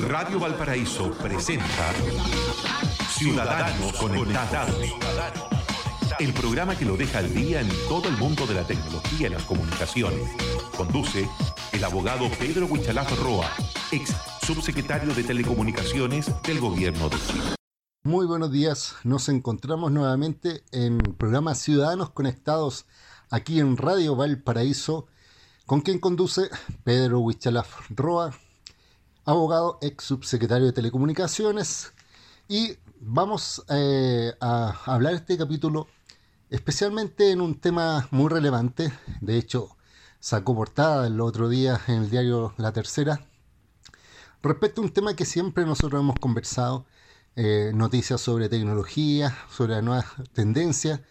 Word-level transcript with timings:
Radio 0.00 0.38
Valparaíso 0.38 1.10
presenta 1.10 1.92
Ciudadanos 3.10 3.92
Conectados. 3.94 4.76
El 6.20 6.32
programa 6.32 6.76
que 6.76 6.84
lo 6.84 6.96
deja 6.96 7.18
al 7.18 7.34
día 7.34 7.60
en 7.60 7.68
todo 7.88 8.08
el 8.08 8.16
mundo 8.16 8.46
de 8.46 8.54
la 8.54 8.64
tecnología 8.64 9.26
y 9.26 9.30
las 9.30 9.42
comunicaciones. 9.42 10.30
Conduce 10.76 11.28
el 11.72 11.84
abogado 11.84 12.30
Pedro 12.38 12.66
Huichalaf 12.66 13.10
Roa, 13.20 13.50
ex 13.90 14.14
subsecretario 14.42 15.12
de 15.14 15.24
Telecomunicaciones 15.24 16.30
del 16.44 16.60
Gobierno 16.60 17.08
de 17.08 17.16
Chile. 17.16 17.54
Muy 18.04 18.24
buenos 18.26 18.52
días, 18.52 18.94
nos 19.02 19.28
encontramos 19.28 19.90
nuevamente 19.90 20.62
en 20.70 21.00
el 21.04 21.14
programa 21.14 21.56
Ciudadanos 21.56 22.10
Conectados 22.10 22.86
aquí 23.30 23.58
en 23.58 23.76
Radio 23.76 24.14
Valparaíso, 24.14 25.06
con 25.66 25.80
quien 25.80 25.98
conduce 25.98 26.48
Pedro 26.84 27.18
Huichalaf 27.18 27.90
Roa, 27.90 28.32
abogado, 29.28 29.78
ex 29.82 30.04
subsecretario 30.04 30.66
de 30.66 30.72
Telecomunicaciones. 30.72 31.92
Y 32.48 32.78
vamos 32.98 33.62
eh, 33.68 34.32
a 34.40 34.74
hablar 34.86 35.12
este 35.12 35.36
capítulo 35.36 35.86
especialmente 36.48 37.30
en 37.30 37.42
un 37.42 37.60
tema 37.60 38.08
muy 38.10 38.30
relevante. 38.30 38.90
De 39.20 39.36
hecho, 39.36 39.76
sacó 40.18 40.54
portada 40.54 41.06
el 41.06 41.20
otro 41.20 41.50
día 41.50 41.78
en 41.88 42.04
el 42.04 42.10
diario 42.10 42.54
La 42.56 42.72
Tercera. 42.72 43.20
Respecto 44.42 44.80
a 44.80 44.84
un 44.84 44.92
tema 44.92 45.14
que 45.14 45.26
siempre 45.26 45.66
nosotros 45.66 46.00
hemos 46.00 46.18
conversado, 46.18 46.86
eh, 47.36 47.72
noticias 47.74 48.22
sobre 48.22 48.48
tecnología, 48.48 49.36
sobre 49.50 49.74
las 49.74 49.84
nuevas 49.84 50.06
tendencias 50.32 51.02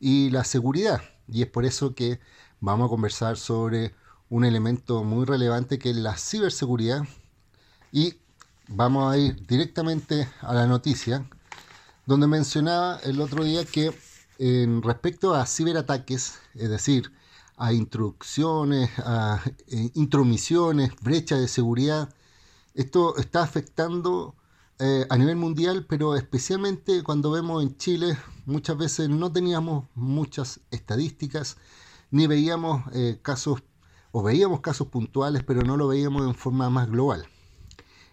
y 0.00 0.30
la 0.30 0.44
seguridad. 0.44 1.02
Y 1.28 1.42
es 1.42 1.48
por 1.48 1.66
eso 1.66 1.94
que 1.94 2.20
vamos 2.58 2.86
a 2.86 2.88
conversar 2.88 3.36
sobre 3.36 3.94
un 4.30 4.46
elemento 4.46 5.04
muy 5.04 5.26
relevante 5.26 5.78
que 5.78 5.90
es 5.90 5.96
la 5.96 6.16
ciberseguridad 6.16 7.02
y 7.92 8.14
vamos 8.68 9.12
a 9.12 9.18
ir 9.18 9.46
directamente 9.46 10.28
a 10.40 10.54
la 10.54 10.66
noticia, 10.66 11.28
donde 12.04 12.26
mencionaba 12.26 12.98
el 13.04 13.20
otro 13.20 13.44
día 13.44 13.64
que 13.64 13.92
en 14.38 14.82
respecto 14.82 15.34
a 15.34 15.46
ciberataques, 15.46 16.38
es 16.54 16.68
decir, 16.68 17.12
a 17.56 17.72
introducciones, 17.72 18.90
a 18.98 19.40
eh, 19.68 19.90
intromisiones, 19.94 20.90
brechas 21.00 21.40
de 21.40 21.48
seguridad, 21.48 22.12
esto 22.74 23.16
está 23.16 23.42
afectando 23.42 24.34
eh, 24.78 25.06
a 25.08 25.16
nivel 25.16 25.36
mundial, 25.36 25.86
pero 25.88 26.16
especialmente 26.16 27.02
cuando 27.02 27.30
vemos 27.30 27.62
en 27.62 27.76
Chile, 27.78 28.18
muchas 28.44 28.76
veces 28.76 29.08
no 29.08 29.32
teníamos 29.32 29.86
muchas 29.94 30.60
estadísticas, 30.70 31.56
ni 32.10 32.26
veíamos 32.26 32.82
eh, 32.92 33.18
casos, 33.22 33.62
o 34.12 34.22
veíamos 34.22 34.60
casos 34.60 34.88
puntuales, 34.88 35.42
pero 35.44 35.62
no 35.62 35.76
lo 35.76 35.88
veíamos 35.88 36.26
en 36.26 36.34
forma 36.34 36.68
más 36.68 36.90
global 36.90 37.26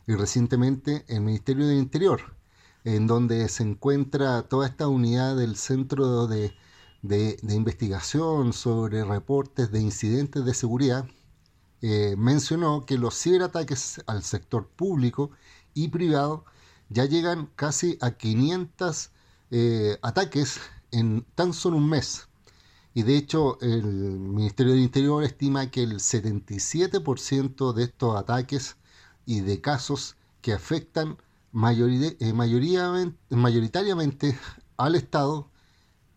y 0.07 0.15
recientemente 0.15 1.05
el 1.07 1.21
Ministerio 1.21 1.67
del 1.67 1.77
Interior, 1.77 2.35
en 2.83 3.07
donde 3.07 3.47
se 3.47 3.63
encuentra 3.63 4.43
toda 4.43 4.67
esta 4.67 4.87
unidad 4.87 5.37
del 5.37 5.55
Centro 5.55 6.27
de, 6.27 6.53
Investigación 7.49 8.53
sobre 8.53 9.03
reportes 9.03 9.71
de 9.71 9.81
incidentes 9.81 10.45
de 10.45 10.53
seguridad, 10.53 11.05
eh, 11.81 12.15
mencionó 12.17 12.85
que 12.85 12.97
los 12.97 13.21
ciberataques 13.21 14.01
al 14.07 14.23
sector 14.23 14.67
público 14.69 15.31
y 15.73 15.89
privado 15.89 16.45
ya 16.89 17.05
llegan 17.05 17.49
casi 17.55 17.97
a 17.99 18.11
500 18.11 19.11
eh, 19.51 19.97
ataques 20.01 20.59
en 20.91 21.25
tan 21.35 21.53
solo 21.53 21.77
un 21.77 21.89
mes. 21.89 22.27
Y 22.93 23.03
de 23.03 23.17
hecho 23.17 23.59
el 23.61 23.83
Ministerio 23.83 24.73
del 24.73 24.81
Interior 24.83 25.23
estima 25.23 25.71
que 25.71 25.83
el 25.83 25.95
77% 25.95 27.73
de 27.73 27.83
estos 27.83 28.15
ataques 28.15 28.77
y 29.25 29.41
de 29.41 29.61
casos 29.61 30.15
que 30.41 30.53
afectan 30.53 31.17
eh, 31.53 32.33
mayoritariamente 33.29 34.37
al 34.77 34.95
Estado, 34.95 35.49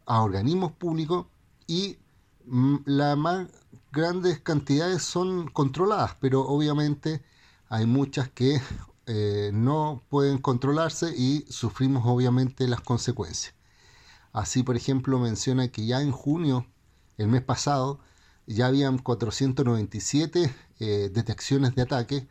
a 0.07 0.23
organismos 0.23 0.73
públicos 0.73 1.27
y 1.67 1.99
mm, 2.47 2.77
las 2.87 3.17
más 3.19 3.49
grandes 3.93 4.41
cantidades 4.41 5.03
son 5.03 5.49
controladas, 5.49 6.17
pero 6.21 6.43
obviamente 6.43 7.23
hay 7.69 7.87
muchas 7.87 8.29
que 8.31 8.61
eh, 9.07 9.51
no 9.53 10.03
pueden 10.09 10.39
controlarse 10.39 11.15
y 11.17 11.45
sufrimos 11.49 12.05
obviamente 12.07 12.67
las 12.69 12.81
consecuencias. 12.81 13.55
Así, 14.33 14.63
por 14.63 14.77
ejemplo, 14.77 15.19
menciona 15.19 15.69
que 15.69 15.87
ya 15.87 16.03
en 16.03 16.13
junio, 16.13 16.67
el 17.17 17.29
mes 17.29 17.43
pasado, 17.43 18.01
ya 18.47 18.67
habían 18.67 18.99
497 18.99 20.55
eh, 20.79 21.11
detecciones 21.13 21.75
de 21.75 21.83
ataque 21.83 22.29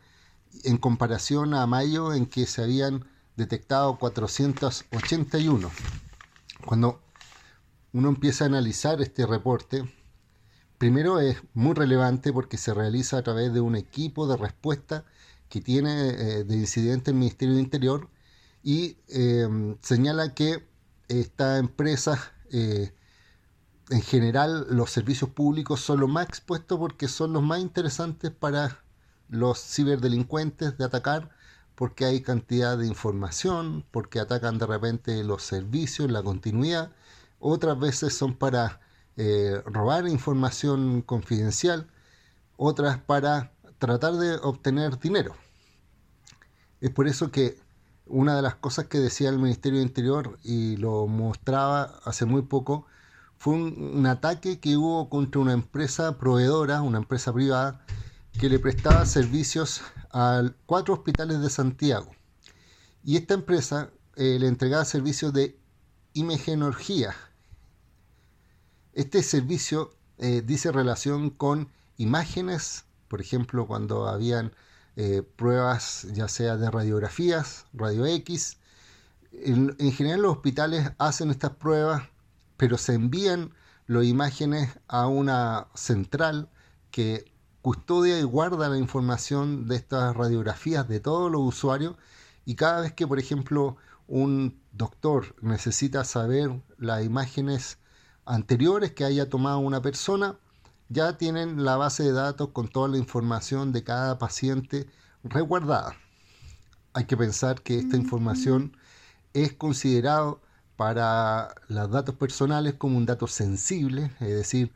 en 0.64 0.78
comparación 0.78 1.54
a 1.54 1.66
mayo 1.66 2.12
en 2.12 2.26
que 2.26 2.46
se 2.46 2.62
habían 2.62 3.04
detectado 3.36 3.98
481. 3.98 5.70
Cuando 6.64 7.00
uno 7.92 8.08
empieza 8.08 8.44
a 8.44 8.48
analizar 8.48 9.00
este 9.00 9.26
reporte, 9.26 9.84
primero 10.78 11.20
es 11.20 11.38
muy 11.54 11.74
relevante 11.74 12.32
porque 12.32 12.56
se 12.56 12.74
realiza 12.74 13.18
a 13.18 13.22
través 13.22 13.52
de 13.52 13.60
un 13.60 13.76
equipo 13.76 14.26
de 14.26 14.36
respuesta 14.36 15.04
que 15.48 15.60
tiene 15.60 16.08
eh, 16.08 16.44
de 16.44 16.56
incidente 16.56 17.10
el 17.10 17.16
Ministerio 17.16 17.54
de 17.54 17.60
Interior 17.60 18.08
y 18.62 18.96
eh, 19.08 19.76
señala 19.80 20.34
que 20.34 20.66
esta 21.08 21.58
empresa, 21.58 22.32
eh, 22.50 22.92
en 23.90 24.02
general, 24.02 24.66
los 24.70 24.90
servicios 24.90 25.30
públicos 25.30 25.80
son 25.80 26.00
los 26.00 26.10
más 26.10 26.26
expuestos 26.26 26.78
porque 26.78 27.06
son 27.06 27.32
los 27.32 27.42
más 27.42 27.60
interesantes 27.60 28.32
para 28.32 28.82
los 29.28 29.58
ciberdelincuentes 29.60 30.78
de 30.78 30.84
atacar 30.84 31.30
porque 31.74 32.06
hay 32.06 32.22
cantidad 32.22 32.78
de 32.78 32.86
información, 32.86 33.84
porque 33.90 34.18
atacan 34.18 34.58
de 34.58 34.66
repente 34.66 35.22
los 35.22 35.42
servicios, 35.42 36.10
la 36.10 36.22
continuidad, 36.22 36.90
otras 37.38 37.78
veces 37.78 38.14
son 38.14 38.34
para 38.34 38.80
eh, 39.16 39.62
robar 39.66 40.08
información 40.08 41.02
confidencial, 41.02 41.86
otras 42.56 42.98
para 42.98 43.52
tratar 43.78 44.14
de 44.14 44.36
obtener 44.36 44.98
dinero. 44.98 45.34
Es 46.80 46.90
por 46.90 47.06
eso 47.06 47.30
que 47.30 47.58
una 48.06 48.36
de 48.36 48.42
las 48.42 48.54
cosas 48.54 48.86
que 48.86 48.98
decía 48.98 49.28
el 49.28 49.38
Ministerio 49.38 49.80
de 49.80 49.84
Interior 49.86 50.38
y 50.44 50.76
lo 50.76 51.06
mostraba 51.06 51.98
hace 52.04 52.24
muy 52.24 52.42
poco 52.42 52.86
fue 53.38 53.54
un 53.54 54.06
ataque 54.06 54.60
que 54.60 54.76
hubo 54.76 55.10
contra 55.10 55.40
una 55.40 55.52
empresa 55.52 56.16
proveedora, 56.16 56.80
una 56.80 56.98
empresa 56.98 57.32
privada, 57.32 57.84
que 58.36 58.48
le 58.48 58.58
prestaba 58.58 59.04
servicios 59.06 59.82
a 60.12 60.42
cuatro 60.66 60.94
hospitales 60.94 61.40
de 61.40 61.50
Santiago. 61.50 62.14
Y 63.02 63.16
esta 63.16 63.34
empresa 63.34 63.90
eh, 64.16 64.38
le 64.38 64.48
entregaba 64.48 64.84
servicios 64.84 65.32
de 65.32 65.58
imagenología. 66.12 67.14
Este 68.92 69.22
servicio 69.22 69.90
eh, 70.18 70.42
dice 70.44 70.72
relación 70.72 71.30
con 71.30 71.70
imágenes, 71.96 72.84
por 73.08 73.20
ejemplo, 73.20 73.66
cuando 73.66 74.06
habían 74.08 74.52
eh, 74.96 75.22
pruebas 75.22 76.06
ya 76.12 76.28
sea 76.28 76.56
de 76.56 76.70
radiografías, 76.70 77.66
radio 77.72 78.06
X. 78.06 78.58
En, 79.32 79.76
en 79.78 79.92
general 79.92 80.22
los 80.22 80.32
hospitales 80.32 80.92
hacen 80.98 81.30
estas 81.30 81.52
pruebas, 81.52 82.08
pero 82.56 82.78
se 82.78 82.94
envían 82.94 83.54
las 83.86 84.04
imágenes 84.04 84.78
a 84.88 85.06
una 85.06 85.68
central 85.74 86.50
que 86.90 87.35
custodia 87.66 88.20
y 88.20 88.22
guarda 88.22 88.68
la 88.68 88.78
información 88.78 89.66
de 89.66 89.74
estas 89.74 90.14
radiografías 90.14 90.86
de 90.86 91.00
todos 91.00 91.32
los 91.32 91.40
usuarios 91.40 91.96
y 92.44 92.54
cada 92.54 92.82
vez 92.82 92.92
que, 92.92 93.08
por 93.08 93.18
ejemplo, 93.18 93.76
un 94.06 94.62
doctor 94.70 95.34
necesita 95.42 96.04
saber 96.04 96.62
las 96.78 97.04
imágenes 97.04 97.78
anteriores 98.24 98.92
que 98.92 99.02
haya 99.02 99.28
tomado 99.28 99.58
una 99.58 99.82
persona, 99.82 100.38
ya 100.90 101.18
tienen 101.18 101.64
la 101.64 101.76
base 101.76 102.04
de 102.04 102.12
datos 102.12 102.50
con 102.50 102.68
toda 102.68 102.86
la 102.86 102.98
información 102.98 103.72
de 103.72 103.82
cada 103.82 104.16
paciente 104.16 104.88
resguardada. 105.24 105.96
Hay 106.92 107.06
que 107.06 107.16
pensar 107.16 107.62
que 107.62 107.80
esta 107.80 107.96
información 107.96 108.76
es 109.32 109.54
considerado 109.54 110.40
para 110.76 111.52
los 111.66 111.90
datos 111.90 112.14
personales 112.14 112.74
como 112.74 112.96
un 112.96 113.06
dato 113.06 113.26
sensible, 113.26 114.12
es 114.20 114.36
decir, 114.36 114.72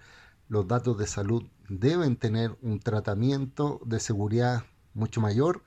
los 0.48 0.66
datos 0.66 0.98
de 0.98 1.06
salud 1.06 1.44
deben 1.70 2.16
tener 2.16 2.58
un 2.62 2.80
tratamiento 2.80 3.80
de 3.86 4.00
seguridad 4.00 4.64
mucho 4.92 5.20
mayor. 5.20 5.62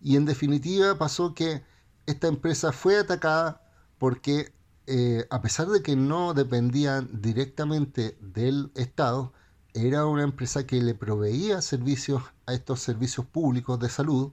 Y 0.00 0.16
en 0.16 0.26
definitiva 0.26 0.98
pasó 0.98 1.34
que 1.34 1.62
esta 2.06 2.26
empresa 2.26 2.72
fue 2.72 2.98
atacada 2.98 3.62
porque 3.98 4.52
eh, 4.86 5.26
a 5.30 5.40
pesar 5.40 5.68
de 5.68 5.82
que 5.82 5.96
no 5.96 6.34
dependían 6.34 7.08
directamente 7.22 8.18
del 8.20 8.70
Estado, 8.74 9.32
era 9.72 10.06
una 10.06 10.24
empresa 10.24 10.66
que 10.66 10.82
le 10.82 10.94
proveía 10.94 11.62
servicios 11.62 12.22
a 12.46 12.54
estos 12.54 12.80
servicios 12.80 13.26
públicos 13.26 13.78
de 13.78 13.88
salud 13.88 14.32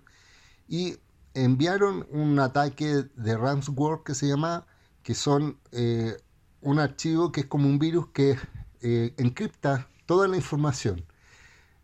y 0.67 0.97
enviaron 1.33 2.07
un 2.11 2.39
ataque 2.39 3.05
de 3.15 3.37
ransomware 3.37 4.03
que 4.05 4.15
se 4.15 4.27
llama, 4.27 4.65
que 5.03 5.13
son 5.13 5.59
eh, 5.71 6.17
un 6.61 6.79
archivo 6.79 7.31
que 7.31 7.41
es 7.41 7.47
como 7.47 7.67
un 7.67 7.77
virus 7.77 8.07
que 8.07 8.37
eh, 8.81 9.13
encripta 9.17 9.87
toda 10.13 10.27
la 10.27 10.37
información. 10.37 11.03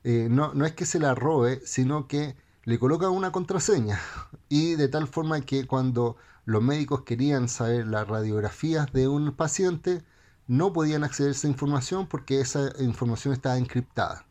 Eh, 0.03 0.27
no, 0.29 0.53
no, 0.53 0.63
es 0.67 0.73
que 0.73 0.85
se 0.85 0.99
la 0.99 1.15
robe, 1.15 1.63
sino 1.65 2.07
que 2.07 2.35
le 2.63 2.77
coloca 2.77 3.09
una 3.09 3.31
contraseña. 3.31 3.99
y 4.49 4.75
de 4.75 4.87
tal 4.87 5.07
forma 5.07 5.41
que 5.41 5.65
cuando 5.65 6.15
los 6.45 6.61
médicos 6.61 7.01
querían 7.01 7.49
saber 7.49 7.87
las 7.87 8.07
radiografías 8.07 8.93
de 8.93 9.07
un 9.07 9.31
paciente, 9.31 10.03
no 10.45 10.73
podían 10.73 11.03
acceder 11.03 11.29
a 11.29 11.31
esa 11.31 11.47
información 11.47 12.05
porque 12.05 12.39
esa 12.39 12.71
información 12.79 13.33
estaba 13.33 13.57
encriptada. 13.57 14.27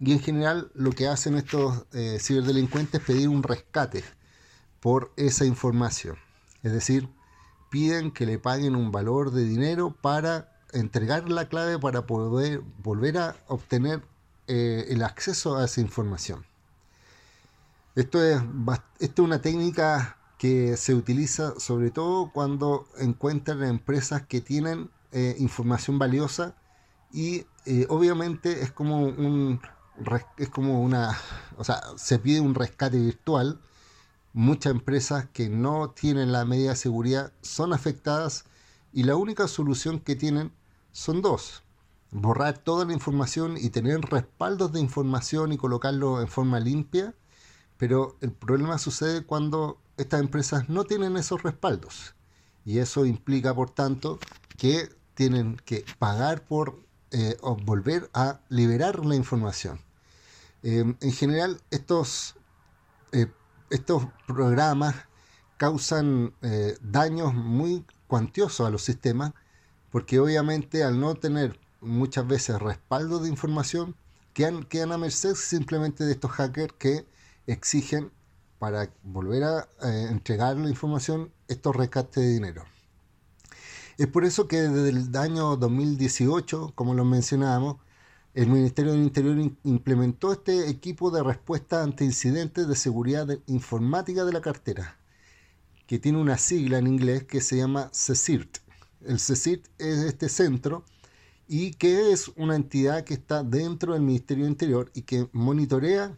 Y 0.00 0.10
en 0.10 0.18
general 0.18 0.72
lo 0.74 0.90
que 0.90 1.06
hacen 1.06 1.36
estos 1.36 1.86
eh, 1.92 2.18
ciberdelincuentes 2.20 3.00
es 3.00 3.06
pedir 3.06 3.28
un 3.28 3.44
rescate 3.44 4.02
por 4.80 5.12
esa 5.16 5.44
información. 5.44 6.16
Es 6.64 6.72
decir, 6.72 7.08
piden 7.70 8.10
que 8.10 8.26
le 8.26 8.40
paguen 8.40 8.74
un 8.74 8.90
valor 8.90 9.30
de 9.30 9.44
dinero 9.44 9.96
para 10.02 10.51
entregar 10.72 11.28
la 11.30 11.48
clave 11.48 11.78
para 11.78 12.06
poder 12.06 12.62
volver 12.82 13.18
a 13.18 13.36
obtener 13.48 14.02
eh, 14.48 14.86
el 14.88 15.02
acceso 15.02 15.56
a 15.56 15.64
esa 15.64 15.80
información. 15.80 16.44
Esto 17.94 18.24
es, 18.24 18.40
esto 18.98 19.22
es 19.22 19.26
una 19.26 19.42
técnica 19.42 20.16
que 20.38 20.76
se 20.76 20.94
utiliza 20.94 21.54
sobre 21.60 21.90
todo 21.90 22.32
cuando 22.32 22.88
encuentran 22.98 23.62
empresas 23.62 24.26
que 24.26 24.40
tienen 24.40 24.90
eh, 25.12 25.36
información 25.38 25.98
valiosa 25.98 26.56
y 27.12 27.46
eh, 27.66 27.86
obviamente 27.88 28.62
es 28.62 28.72
como 28.72 29.02
un 29.02 29.60
es 30.38 30.48
como 30.48 30.82
una 30.82 31.16
o 31.58 31.64
sea 31.64 31.80
se 31.96 32.18
pide 32.18 32.40
un 32.40 32.54
rescate 32.54 32.98
virtual 32.98 33.60
muchas 34.32 34.72
empresas 34.72 35.28
que 35.32 35.48
no 35.48 35.90
tienen 35.90 36.32
la 36.32 36.44
medida 36.44 36.70
de 36.70 36.76
seguridad 36.76 37.32
son 37.42 37.72
afectadas 37.72 38.44
y 38.92 39.04
la 39.04 39.14
única 39.14 39.46
solución 39.46 40.00
que 40.00 40.16
tienen 40.16 40.50
son 40.92 41.22
dos 41.22 41.62
borrar 42.10 42.58
toda 42.58 42.84
la 42.84 42.92
información 42.92 43.56
y 43.58 43.70
tener 43.70 44.00
respaldos 44.02 44.72
de 44.72 44.80
información 44.80 45.52
y 45.52 45.56
colocarlo 45.56 46.20
en 46.20 46.28
forma 46.28 46.60
limpia 46.60 47.14
pero 47.82 48.16
el 48.20 48.30
problema 48.30 48.78
sucede 48.78 49.24
cuando 49.24 49.76
estas 49.96 50.20
empresas 50.20 50.68
no 50.68 50.84
tienen 50.84 51.16
esos 51.16 51.42
respaldos. 51.42 52.14
Y 52.64 52.78
eso 52.78 53.04
implica, 53.06 53.52
por 53.56 53.70
tanto, 53.70 54.20
que 54.56 54.88
tienen 55.14 55.56
que 55.64 55.84
pagar 55.98 56.44
por 56.44 56.78
eh, 57.10 57.36
volver 57.64 58.08
a 58.14 58.38
liberar 58.48 59.04
la 59.04 59.16
información. 59.16 59.80
Em, 60.62 60.96
en 61.00 61.12
general, 61.12 61.60
estos, 61.72 62.36
eh, 63.10 63.26
estos 63.70 64.06
programas 64.28 64.94
causan 65.56 66.34
eh, 66.42 66.78
daños 66.82 67.34
muy 67.34 67.84
cuantiosos 68.06 68.64
a 68.64 68.70
los 68.70 68.84
sistemas, 68.84 69.32
porque 69.92 70.18
obviamente 70.18 70.82
al 70.82 70.98
no 70.98 71.14
tener 71.14 71.60
muchas 71.80 72.26
veces 72.26 72.60
respaldo 72.60 73.20
de 73.20 73.28
información, 73.28 73.94
quedan, 74.32 74.64
quedan 74.64 74.90
a 74.90 74.98
merced 74.98 75.34
simplemente 75.34 76.04
de 76.04 76.12
estos 76.12 76.32
hackers 76.32 76.72
que 76.78 77.06
exigen 77.46 78.10
para 78.58 78.90
volver 79.02 79.44
a 79.44 79.68
eh, 79.82 80.08
entregar 80.10 80.56
la 80.56 80.70
información 80.70 81.30
estos 81.46 81.76
rescates 81.76 82.24
de 82.24 82.32
dinero. 82.32 82.64
Es 83.98 84.06
por 84.06 84.24
eso 84.24 84.48
que 84.48 84.62
desde 84.62 84.88
el 84.88 85.16
año 85.16 85.56
2018, 85.56 86.72
como 86.74 86.94
lo 86.94 87.04
mencionábamos, 87.04 87.76
el 88.32 88.46
Ministerio 88.46 88.92
del 88.92 89.02
Interior 89.02 89.36
implementó 89.64 90.32
este 90.32 90.70
equipo 90.70 91.10
de 91.10 91.22
respuesta 91.22 91.82
ante 91.82 92.04
incidentes 92.06 92.66
de 92.66 92.76
seguridad 92.76 93.28
informática 93.46 94.24
de 94.24 94.32
la 94.32 94.40
cartera, 94.40 94.96
que 95.86 95.98
tiene 95.98 96.18
una 96.18 96.38
sigla 96.38 96.78
en 96.78 96.86
inglés 96.86 97.24
que 97.24 97.42
se 97.42 97.58
llama 97.58 97.90
CECIRT. 97.92 98.61
El 99.06 99.18
CECIRT 99.18 99.66
es 99.78 99.98
este 99.98 100.28
centro 100.28 100.84
y 101.48 101.72
que 101.72 102.12
es 102.12 102.28
una 102.36 102.56
entidad 102.56 103.04
que 103.04 103.14
está 103.14 103.42
dentro 103.42 103.92
del 103.92 104.02
Ministerio 104.02 104.46
Interior 104.46 104.90
y 104.94 105.02
que 105.02 105.28
monitorea 105.32 106.16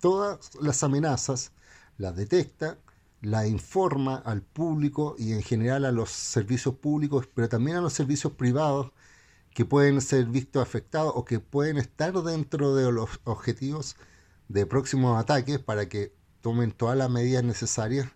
todas 0.00 0.50
las 0.60 0.82
amenazas, 0.82 1.52
las 1.98 2.16
detecta, 2.16 2.78
la 3.20 3.46
informa 3.46 4.16
al 4.16 4.42
público 4.42 5.14
y 5.18 5.32
en 5.32 5.42
general 5.42 5.84
a 5.84 5.92
los 5.92 6.10
servicios 6.10 6.74
públicos, 6.74 7.28
pero 7.32 7.48
también 7.48 7.76
a 7.76 7.80
los 7.80 7.92
servicios 7.92 8.32
privados 8.32 8.90
que 9.54 9.64
pueden 9.64 10.00
ser 10.00 10.26
vistos 10.26 10.62
afectados 10.62 11.12
o 11.14 11.24
que 11.24 11.38
pueden 11.38 11.76
estar 11.76 12.12
dentro 12.22 12.74
de 12.74 12.90
los 12.90 13.20
objetivos 13.24 13.96
de 14.48 14.66
próximos 14.66 15.18
ataques 15.20 15.58
para 15.58 15.88
que 15.88 16.12
tomen 16.40 16.72
todas 16.72 16.96
las 16.96 17.10
medidas 17.10 17.44
necesarias 17.44 18.08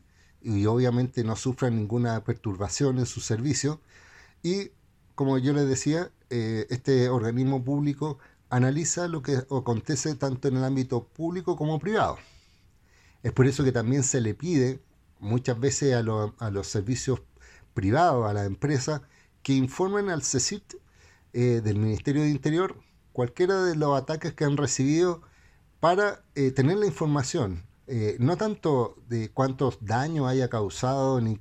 y 0.42 0.66
obviamente 0.66 1.24
no 1.24 1.36
sufran 1.36 1.76
ninguna 1.76 2.24
perturbación 2.24 2.98
en 2.98 3.06
su 3.06 3.20
servicio. 3.20 3.80
Y 4.46 4.70
como 5.16 5.38
yo 5.38 5.52
les 5.52 5.66
decía, 5.66 6.12
eh, 6.30 6.68
este 6.70 7.08
organismo 7.08 7.64
público 7.64 8.20
analiza 8.48 9.08
lo 9.08 9.20
que 9.20 9.38
acontece 9.38 10.14
tanto 10.14 10.46
en 10.46 10.56
el 10.58 10.62
ámbito 10.62 11.02
público 11.02 11.56
como 11.56 11.80
privado. 11.80 12.16
Es 13.24 13.32
por 13.32 13.48
eso 13.48 13.64
que 13.64 13.72
también 13.72 14.04
se 14.04 14.20
le 14.20 14.34
pide 14.34 14.78
muchas 15.18 15.58
veces 15.58 15.94
a, 15.94 16.02
los 16.02 16.66
servicios 16.68 17.22
privados, 17.74 18.30
a 18.30 18.34
la 18.34 18.44
empresa, 18.44 19.02
que 19.42 19.52
informen 19.52 20.10
al 20.10 20.22
CECIT 20.22 20.74
eh, 21.32 21.60
del 21.64 21.78
Ministerio 21.78 22.22
de 22.22 22.30
Interior 22.30 22.76
cualquiera 23.12 23.64
de 23.64 23.74
los 23.74 24.00
ataques 24.00 24.32
que 24.32 24.44
han 24.44 24.56
recibido 24.56 25.22
para 25.80 26.22
eh, 26.36 26.52
tener 26.52 26.76
la 26.76 26.86
información, 26.86 27.66
no 28.20 28.36
tanto 28.36 28.96
de 29.08 29.28
cuántos 29.30 29.78
daños 29.80 30.28
haya 30.28 30.48
causado, 30.48 31.20
ni, 31.20 31.36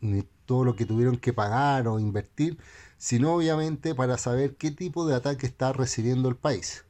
ni 0.00 0.24
todo 0.52 0.64
lo 0.64 0.76
que 0.76 0.84
tuvieron 0.84 1.16
que 1.16 1.32
pagar 1.32 1.88
o 1.88 1.98
invertir, 1.98 2.58
sino 2.98 3.32
obviamente 3.32 3.94
para 3.94 4.18
saber 4.18 4.54
qué 4.56 4.70
tipo 4.70 5.06
de 5.06 5.14
ataque 5.14 5.46
está 5.46 5.72
recibiendo 5.72 6.28
el 6.28 6.36
país. 6.36 6.84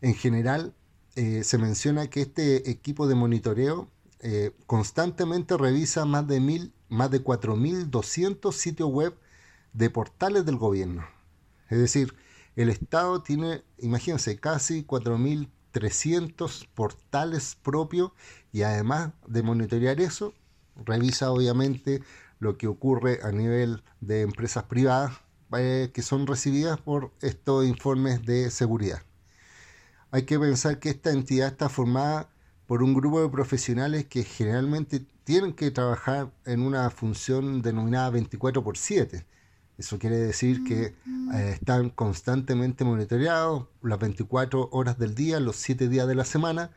En 0.00 0.16
general, 0.16 0.74
eh, 1.14 1.44
se 1.44 1.58
menciona 1.58 2.10
que 2.10 2.22
este 2.22 2.68
equipo 2.68 3.06
de 3.06 3.14
monitoreo 3.14 3.88
eh, 4.18 4.50
constantemente 4.66 5.56
revisa 5.56 6.06
más 6.06 6.26
de, 6.26 6.40
mil, 6.40 6.72
más 6.88 7.12
de 7.12 7.22
4.200 7.22 8.52
sitios 8.52 8.90
web 8.90 9.16
de 9.72 9.88
portales 9.88 10.44
del 10.44 10.56
gobierno. 10.56 11.04
Es 11.70 11.78
decir, 11.78 12.16
el 12.56 12.68
Estado 12.68 13.22
tiene, 13.22 13.62
imagínense, 13.78 14.40
casi 14.40 14.82
4.300 14.82 16.66
portales 16.74 17.56
propios 17.62 18.10
y 18.52 18.62
además 18.62 19.12
de 19.28 19.44
monitorear 19.44 20.00
eso, 20.00 20.34
revisa 20.84 21.30
obviamente 21.30 22.02
lo 22.42 22.58
que 22.58 22.66
ocurre 22.66 23.20
a 23.22 23.30
nivel 23.30 23.84
de 24.00 24.22
empresas 24.22 24.64
privadas 24.64 25.12
eh, 25.56 25.92
que 25.94 26.02
son 26.02 26.26
recibidas 26.26 26.80
por 26.80 27.12
estos 27.20 27.64
informes 27.64 28.26
de 28.26 28.50
seguridad. 28.50 29.00
Hay 30.10 30.24
que 30.24 30.40
pensar 30.40 30.80
que 30.80 30.90
esta 30.90 31.12
entidad 31.12 31.48
está 31.48 31.68
formada 31.68 32.30
por 32.66 32.82
un 32.82 32.94
grupo 32.94 33.22
de 33.22 33.28
profesionales 33.28 34.06
que 34.06 34.24
generalmente 34.24 35.06
tienen 35.22 35.52
que 35.52 35.70
trabajar 35.70 36.32
en 36.44 36.62
una 36.62 36.90
función 36.90 37.62
denominada 37.62 38.10
24 38.10 38.64
por 38.64 38.76
7. 38.76 39.24
Eso 39.78 40.00
quiere 40.00 40.16
decir 40.16 40.64
que 40.64 40.96
eh, 41.34 41.50
están 41.52 41.90
constantemente 41.90 42.84
monitoreados 42.84 43.68
las 43.82 44.00
24 44.00 44.68
horas 44.72 44.98
del 44.98 45.14
día, 45.14 45.38
los 45.38 45.54
7 45.56 45.88
días 45.88 46.08
de 46.08 46.16
la 46.16 46.24
semana, 46.24 46.72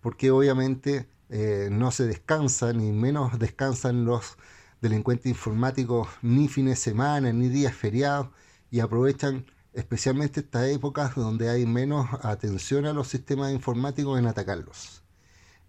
porque 0.00 0.30
obviamente 0.30 1.08
eh, 1.28 1.70
no 1.72 1.90
se 1.90 2.06
descansa, 2.06 2.72
ni 2.72 2.92
menos 2.92 3.36
descansan 3.40 4.04
los 4.04 4.38
delincuentes 4.80 5.26
informáticos 5.26 6.08
ni 6.22 6.48
fines 6.48 6.74
de 6.74 6.90
semana, 6.90 7.32
ni 7.32 7.48
días 7.48 7.74
feriados, 7.74 8.28
y 8.70 8.80
aprovechan 8.80 9.46
especialmente 9.72 10.40
estas 10.40 10.68
épocas 10.68 11.14
donde 11.14 11.48
hay 11.48 11.66
menos 11.66 12.06
atención 12.22 12.86
a 12.86 12.92
los 12.92 13.08
sistemas 13.08 13.52
informáticos 13.52 14.18
en 14.18 14.26
atacarlos. 14.26 15.02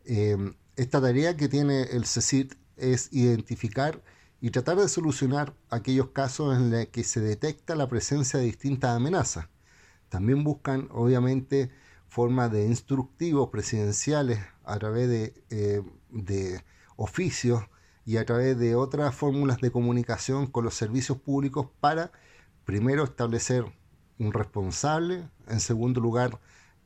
Em, 0.06 0.56
esta 0.76 1.02
tarea 1.02 1.38
que 1.38 1.48
tiene 1.48 1.84
el 1.84 2.06
CECIT 2.06 2.56
es 2.78 3.10
identificar 3.12 4.02
y 4.42 4.52
tratar 4.52 4.78
de 4.78 4.88
solucionar 4.88 5.54
aquellos 5.70 6.10
casos 6.10 6.58
en 6.58 6.72
los 6.72 6.88
que 6.88 7.04
se 7.04 7.20
detecta 7.20 7.76
la 7.76 7.88
presencia 7.88 8.40
de 8.40 8.46
distintas 8.46 8.96
amenazas. 8.96 9.48
También 10.08 10.44
buscan, 10.44 10.88
obviamente, 10.92 11.70
formas 12.08 12.52
de 12.52 12.66
instructivos 12.66 13.50
presidenciales 13.50 14.40
a 14.64 14.80
través 14.80 15.10
de, 15.10 15.44
eh, 15.50 15.84
de 16.10 16.64
oficios 16.96 17.64
y 18.10 18.18
a 18.18 18.26
través 18.26 18.58
de 18.58 18.74
otras 18.74 19.14
fórmulas 19.14 19.62
de 19.62 19.70
comunicación 19.70 20.48
con 20.48 20.66
los 20.66 20.74
servicios 20.74 21.20
públicos 21.20 21.68
para, 21.80 22.12
primero, 22.66 23.04
establecer 23.04 23.66
un 24.18 24.34
responsable, 24.34 25.30
en 25.48 25.60
segundo 25.60 26.02
lugar, 26.02 26.40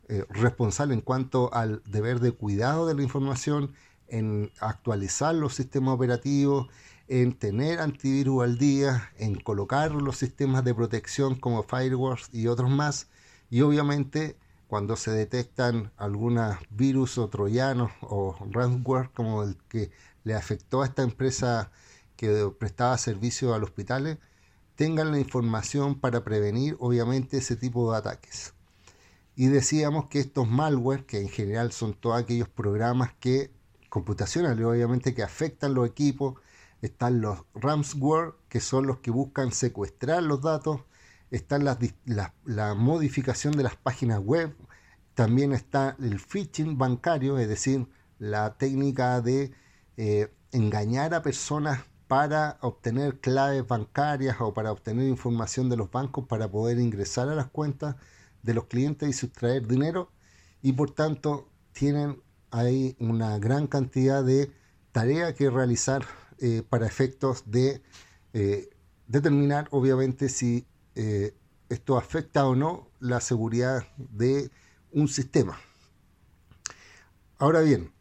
eh, 0.10 0.26
responsable 0.28 0.94
en 0.94 1.00
cuanto 1.00 1.50
al 1.54 1.82
deber 1.86 2.20
de 2.20 2.34
cuidado 2.34 2.88
de 2.88 2.96
la 2.96 3.04
información, 3.04 3.72
en 4.10 4.52
actualizar 4.60 5.34
los 5.34 5.54
sistemas 5.54 5.96
operativos, 5.96 6.68
en 7.08 7.32
tener 7.32 7.80
antivirus 7.80 8.44
al 8.44 8.58
día, 8.58 9.10
en 9.18 9.36
colocar 9.36 9.94
los 9.94 10.18
sistemas 10.18 10.66
de 10.66 10.76
protección 10.76 11.36
como 11.36 11.64
firewalls 11.64 12.32
y 12.34 12.48
otros 12.48 12.70
más, 12.70 13.08
y 13.50 13.62
obviamente 13.62 14.36
cuando 14.68 14.98
se 14.98 15.12
detectan 15.12 15.94
algunos 15.96 16.58
virus 16.70 17.18
o 17.18 17.30
troyanos 17.30 17.92
o 18.02 18.36
ransomware 18.52 19.10
como 19.14 19.44
el 19.44 19.56
que 19.70 19.92
le 20.24 20.36
afectó 20.36 20.82
a 20.82 20.86
esta 20.86 21.04
empresa 21.04 21.72
que 22.16 22.52
prestaba 22.58 22.98
servicio 22.98 23.54
al 23.54 23.64
hospital, 23.64 24.20
tengan 24.76 25.12
la 25.12 25.20
información 25.20 26.00
para 26.00 26.24
prevenir 26.24 26.78
obviamente 26.80 27.38
ese 27.38 27.56
tipo 27.56 27.92
de 27.92 27.98
ataques. 27.98 28.54
Y 29.36 29.48
decíamos 29.48 30.08
que 30.08 30.20
estos 30.20 30.48
malware, 30.48 31.06
que 31.06 31.20
en 31.20 31.30
general 31.30 31.72
son 31.72 31.94
todos 31.94 32.22
aquellos 32.22 32.50
programas 32.50 33.14
que 33.20 33.52
computacionales, 33.90 34.66
obviamente, 34.66 35.14
que 35.14 35.24
afectan 35.24 35.74
los 35.74 35.88
equipos. 35.88 36.36
Están 36.82 37.22
los 37.22 37.46
ransomware, 37.54 38.34
que 38.50 38.60
son 38.60 38.88
los 38.88 39.00
que 39.00 39.12
buscan 39.12 39.52
secuestrar 39.52 40.24
los 40.24 40.42
datos. 40.42 40.82
Están 41.32 41.64
las, 41.64 41.78
la 42.06 42.74
modificación 42.76 43.54
de 43.54 43.64
las 43.64 43.76
páginas 43.76 44.20
web. 44.20 44.56
También 45.14 45.54
está 45.54 45.96
el 46.00 46.20
phishing 46.20 46.78
bancario, 46.78 47.38
es 47.38 47.48
decir, 47.48 47.88
la 48.18 48.58
técnica 48.58 49.22
de 49.22 49.52
eh, 49.98 50.34
engañar 50.52 51.14
a 51.14 51.22
personas 51.22 51.84
para 52.08 52.58
obtener 52.62 53.20
claves 53.20 53.68
bancarias 53.68 54.38
o 54.40 54.54
para 54.54 54.72
obtener 54.72 55.08
información 55.08 55.70
de 55.70 55.78
los 55.78 55.90
bancos 55.92 56.28
para 56.28 56.50
poder 56.50 56.80
ingresar 56.80 57.30
a 57.30 57.36
las 57.36 57.48
cuentas 57.48 57.96
de 58.42 58.54
los 58.54 58.66
clientes 58.66 59.10
y 59.10 59.14
sustraer 59.14 59.68
dinero 59.68 60.12
y 60.62 60.74
por 60.74 60.92
tanto 60.92 61.50
tienen 61.72 62.22
ahí 62.52 62.96
una 63.00 63.38
gran 63.40 63.68
cantidad 63.68 64.24
de 64.24 64.52
tareas 64.92 65.34
que 65.34 65.50
realizar 65.50 66.06
eh, 66.40 66.62
para 66.68 66.86
efectos 66.86 67.44
de 67.46 67.82
eh, 68.34 68.70
determinar 69.08 69.68
obviamente 69.72 70.30
si 70.30 70.68
esto 71.70 71.98
afecta 71.98 72.46
o 72.46 72.56
no 72.56 72.92
la 73.00 73.20
seguridad 73.20 73.88
de 73.98 74.52
un 74.92 75.08
sistema. 75.08 75.60
Ahora 77.40 77.62
bien, 77.62 77.93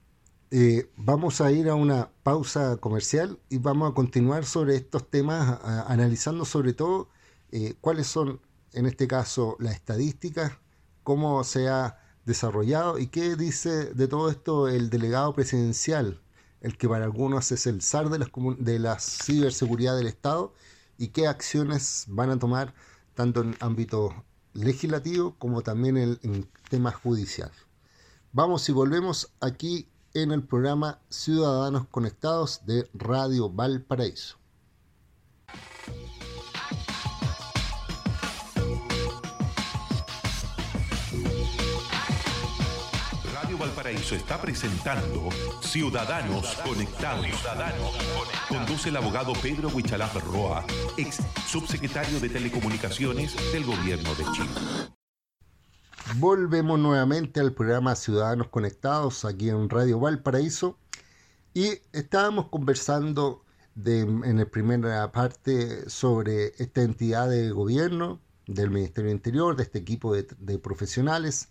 eh, 0.54 0.90
vamos 0.98 1.40
a 1.40 1.50
ir 1.50 1.70
a 1.70 1.74
una 1.74 2.10
pausa 2.22 2.76
comercial 2.76 3.38
y 3.48 3.56
vamos 3.56 3.90
a 3.90 3.94
continuar 3.94 4.44
sobre 4.44 4.76
estos 4.76 5.08
temas, 5.08 5.58
analizando 5.86 6.44
sobre 6.44 6.74
todo 6.74 7.08
eh, 7.52 7.74
cuáles 7.80 8.06
son, 8.06 8.38
en 8.74 8.84
este 8.84 9.08
caso, 9.08 9.56
las 9.60 9.74
estadísticas, 9.74 10.52
cómo 11.04 11.42
se 11.42 11.70
ha 11.70 11.98
desarrollado 12.26 12.98
y 12.98 13.06
qué 13.06 13.34
dice 13.34 13.94
de 13.94 14.08
todo 14.08 14.28
esto 14.28 14.68
el 14.68 14.90
delegado 14.90 15.32
presidencial, 15.32 16.20
el 16.60 16.76
que 16.76 16.86
para 16.86 17.06
algunos 17.06 17.50
es 17.50 17.66
el 17.66 17.80
SAR 17.80 18.10
de, 18.10 18.18
de 18.58 18.78
la 18.78 18.98
ciberseguridad 19.00 19.96
del 19.96 20.06
Estado, 20.06 20.52
y 20.98 21.08
qué 21.08 21.28
acciones 21.28 22.04
van 22.08 22.28
a 22.28 22.38
tomar 22.38 22.74
tanto 23.14 23.40
en 23.40 23.56
ámbito 23.60 24.22
legislativo 24.52 25.34
como 25.38 25.62
también 25.62 25.96
en, 25.96 26.18
en 26.22 26.46
temas 26.68 26.94
judiciales. 26.94 27.56
Vamos 28.32 28.68
y 28.68 28.72
volvemos 28.72 29.32
aquí 29.40 29.88
en 30.14 30.32
el 30.32 30.42
programa 30.42 30.98
Ciudadanos 31.08 31.86
Conectados 31.90 32.64
de 32.66 32.88
Radio 32.94 33.48
Valparaíso. 33.48 34.36
Radio 43.34 43.58
Valparaíso 43.58 44.14
está 44.14 44.40
presentando 44.40 45.28
Ciudadanos 45.62 46.54
Conectados. 46.64 47.26
Conduce 48.48 48.90
el 48.90 48.96
abogado 48.96 49.32
Pedro 49.42 49.68
Huichalaf 49.68 50.14
Roa, 50.24 50.64
ex 50.96 51.20
subsecretario 51.46 52.20
de 52.20 52.28
Telecomunicaciones 52.28 53.34
del 53.52 53.64
Gobierno 53.64 54.14
de 54.14 54.24
Chile. 54.32 55.01
Volvemos 56.18 56.78
nuevamente 56.78 57.40
al 57.40 57.54
programa 57.54 57.96
Ciudadanos 57.96 58.48
Conectados 58.48 59.24
aquí 59.24 59.48
en 59.48 59.70
Radio 59.70 59.98
Valparaíso. 59.98 60.76
Y 61.54 61.80
estábamos 61.92 62.48
conversando 62.48 63.44
en 63.84 64.36
la 64.36 64.44
primera 64.44 65.10
parte 65.10 65.88
sobre 65.88 66.52
esta 66.58 66.82
entidad 66.82 67.30
de 67.30 67.50
gobierno 67.50 68.20
del 68.46 68.70
Ministerio 68.70 69.08
del 69.08 69.16
Interior, 69.16 69.56
de 69.56 69.62
este 69.62 69.78
equipo 69.78 70.14
de, 70.14 70.26
de 70.38 70.58
profesionales 70.58 71.48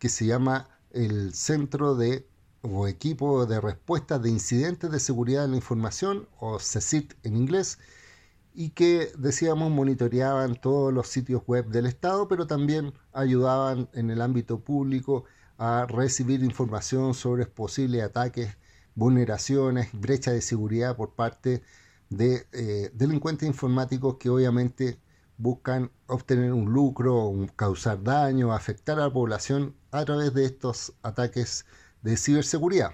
que 0.00 0.08
se 0.08 0.26
llama 0.26 0.68
el 0.90 1.32
Centro 1.32 1.94
de 1.94 2.26
o 2.62 2.88
Equipo 2.88 3.46
de 3.46 3.60
Respuesta 3.60 4.18
de 4.18 4.30
Incidentes 4.30 4.90
de 4.90 4.98
Seguridad 4.98 5.42
de 5.42 5.48
la 5.48 5.56
Información 5.56 6.28
o 6.38 6.58
CECIT 6.58 7.14
en 7.22 7.36
inglés 7.36 7.78
y 8.52 8.70
que, 8.70 9.12
decíamos, 9.18 9.70
monitoreaban 9.70 10.56
todos 10.60 10.92
los 10.92 11.08
sitios 11.08 11.42
web 11.46 11.66
del 11.68 11.86
Estado, 11.86 12.28
pero 12.28 12.46
también 12.46 12.92
ayudaban 13.12 13.88
en 13.92 14.10
el 14.10 14.20
ámbito 14.20 14.60
público 14.60 15.24
a 15.58 15.86
recibir 15.88 16.42
información 16.42 17.14
sobre 17.14 17.46
posibles 17.46 18.02
ataques, 18.02 18.56
vulneraciones, 18.94 19.90
brechas 19.92 20.34
de 20.34 20.40
seguridad 20.40 20.96
por 20.96 21.14
parte 21.14 21.62
de 22.08 22.46
eh, 22.52 22.90
delincuentes 22.94 23.46
informáticos 23.46 24.16
que 24.18 24.30
obviamente 24.30 24.98
buscan 25.38 25.90
obtener 26.06 26.52
un 26.52 26.72
lucro, 26.72 27.32
causar 27.56 28.02
daño, 28.02 28.52
afectar 28.52 28.98
a 28.98 29.02
la 29.04 29.12
población 29.12 29.74
a 29.90 30.04
través 30.04 30.34
de 30.34 30.44
estos 30.44 30.92
ataques 31.02 31.64
de 32.02 32.16
ciberseguridad. 32.16 32.92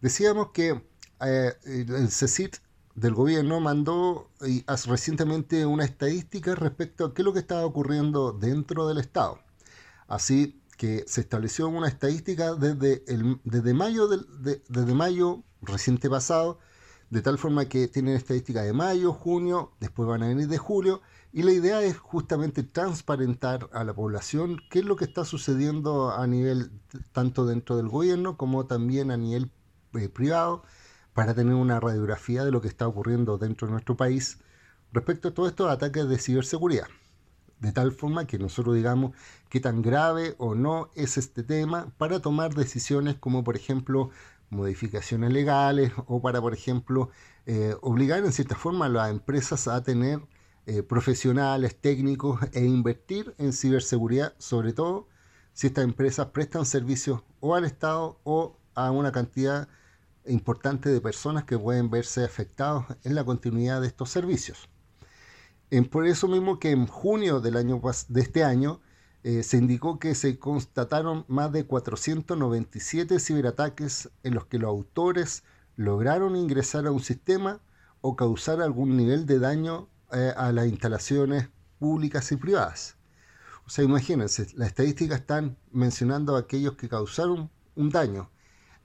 Decíamos 0.00 0.50
que 0.52 0.84
eh, 1.20 1.52
el 1.64 2.10
CECIT 2.10 2.56
del 3.00 3.14
gobierno 3.14 3.60
mandó 3.60 4.30
y 4.44 4.64
recientemente 4.86 5.66
una 5.66 5.84
estadística 5.84 6.54
respecto 6.54 7.06
a 7.06 7.14
qué 7.14 7.22
es 7.22 7.26
lo 7.26 7.32
que 7.32 7.38
estaba 7.38 7.64
ocurriendo 7.64 8.32
dentro 8.32 8.88
del 8.88 8.98
Estado. 8.98 9.38
Así 10.08 10.60
que 10.76 11.04
se 11.06 11.20
estableció 11.20 11.68
una 11.68 11.88
estadística 11.88 12.54
desde, 12.54 13.04
el, 13.06 13.40
mayo, 13.74 14.08
del, 14.08 14.26
desde 14.68 14.94
mayo 14.94 15.42
reciente 15.62 16.08
pasado, 16.10 16.58
de 17.10 17.22
tal 17.22 17.38
forma 17.38 17.66
que 17.66 17.88
tienen 17.88 18.16
estadística 18.16 18.62
de 18.62 18.72
mayo, 18.72 19.12
junio, 19.12 19.72
después 19.80 20.08
van 20.08 20.22
a 20.22 20.28
venir 20.28 20.48
de 20.48 20.58
julio, 20.58 21.00
y 21.32 21.42
la 21.42 21.52
idea 21.52 21.82
es 21.82 21.98
justamente 21.98 22.62
transparentar 22.62 23.68
a 23.72 23.84
la 23.84 23.94
población 23.94 24.58
qué 24.70 24.80
es 24.80 24.84
lo 24.84 24.96
que 24.96 25.04
está 25.04 25.24
sucediendo 25.24 26.10
a 26.10 26.26
nivel 26.26 26.70
tanto 27.12 27.46
dentro 27.46 27.76
del 27.76 27.88
gobierno 27.88 28.36
como 28.36 28.66
también 28.66 29.10
a 29.10 29.16
nivel 29.16 29.50
eh, 29.94 30.08
privado 30.08 30.62
para 31.18 31.34
tener 31.34 31.54
una 31.54 31.80
radiografía 31.80 32.44
de 32.44 32.52
lo 32.52 32.60
que 32.60 32.68
está 32.68 32.86
ocurriendo 32.86 33.38
dentro 33.38 33.66
de 33.66 33.72
nuestro 33.72 33.96
país 33.96 34.38
respecto 34.92 35.26
a 35.26 35.34
todos 35.34 35.48
estos 35.48 35.68
ataques 35.68 36.08
de 36.08 36.16
ciberseguridad. 36.16 36.86
De 37.58 37.72
tal 37.72 37.90
forma 37.90 38.28
que 38.28 38.38
nosotros 38.38 38.76
digamos 38.76 39.16
qué 39.48 39.58
tan 39.58 39.82
grave 39.82 40.36
o 40.38 40.54
no 40.54 40.90
es 40.94 41.18
este 41.18 41.42
tema 41.42 41.92
para 41.98 42.20
tomar 42.20 42.54
decisiones 42.54 43.16
como 43.16 43.42
por 43.42 43.56
ejemplo 43.56 44.10
modificaciones 44.48 45.32
legales 45.32 45.90
o 46.06 46.22
para 46.22 46.40
por 46.40 46.54
ejemplo 46.54 47.10
eh, 47.46 47.74
obligar 47.80 48.24
en 48.24 48.30
cierta 48.30 48.54
forma 48.54 48.86
a 48.86 48.88
las 48.88 49.10
empresas 49.10 49.66
a 49.66 49.82
tener 49.82 50.20
eh, 50.66 50.84
profesionales, 50.84 51.74
técnicos 51.80 52.38
e 52.52 52.64
invertir 52.64 53.34
en 53.38 53.52
ciberseguridad, 53.52 54.34
sobre 54.38 54.72
todo 54.72 55.08
si 55.52 55.66
estas 55.66 55.82
empresas 55.82 56.28
prestan 56.28 56.64
servicios 56.64 57.22
o 57.40 57.56
al 57.56 57.64
Estado 57.64 58.20
o 58.22 58.56
a 58.76 58.92
una 58.92 59.10
cantidad 59.10 59.66
importante 60.28 60.90
de 60.90 61.00
personas 61.00 61.44
que 61.44 61.58
pueden 61.58 61.90
verse 61.90 62.24
afectados 62.24 62.84
en 63.04 63.14
la 63.14 63.24
continuidad 63.24 63.80
de 63.80 63.88
estos 63.88 64.10
servicios. 64.10 64.68
por 65.90 66.06
eso 66.06 66.28
mismo 66.28 66.58
que 66.58 66.70
en 66.70 66.86
junio 66.86 67.40
del 67.40 67.56
año, 67.56 67.80
de 68.08 68.20
este 68.20 68.44
año 68.44 68.80
eh, 69.24 69.42
se 69.42 69.56
indicó 69.56 69.98
que 69.98 70.14
se 70.14 70.38
constataron 70.38 71.24
más 71.28 71.52
de 71.52 71.66
497 71.66 73.18
ciberataques 73.18 74.10
en 74.22 74.34
los 74.34 74.46
que 74.46 74.58
los 74.58 74.68
autores 74.68 75.42
lograron 75.76 76.36
ingresar 76.36 76.86
a 76.86 76.92
un 76.92 77.00
sistema 77.00 77.60
o 78.00 78.16
causar 78.16 78.62
algún 78.62 78.96
nivel 78.96 79.26
de 79.26 79.38
daño 79.38 79.88
eh, 80.12 80.32
a 80.36 80.52
las 80.52 80.66
instalaciones 80.66 81.48
públicas 81.78 82.30
y 82.32 82.36
privadas. 82.36 82.96
O 83.66 83.70
sea, 83.70 83.84
imagínense, 83.84 84.46
las 84.54 84.68
estadísticas 84.68 85.20
están 85.20 85.58
mencionando 85.72 86.36
a 86.36 86.40
aquellos 86.40 86.76
que 86.76 86.88
causaron 86.88 87.50
un 87.74 87.90
daño, 87.90 88.30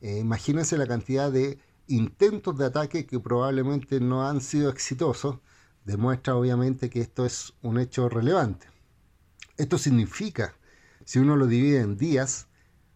eh, 0.03 0.19
imagínense 0.19 0.77
la 0.77 0.85
cantidad 0.85 1.31
de 1.31 1.59
intentos 1.87 2.57
de 2.57 2.65
ataque 2.65 3.05
que 3.05 3.21
probablemente 3.21 4.01
no 4.01 4.27
han 4.27 4.41
sido 4.41 4.69
exitosos. 4.69 5.37
Demuestra 5.85 6.35
obviamente 6.35 6.89
que 6.89 6.99
esto 6.99 7.25
es 7.25 7.53
un 7.61 7.79
hecho 7.79 8.09
relevante. 8.09 8.67
Esto 9.55 9.77
significa, 9.77 10.55
si 11.05 11.19
uno 11.19 11.37
lo 11.37 11.47
divide 11.47 11.79
en 11.79 11.95
días, 11.95 12.47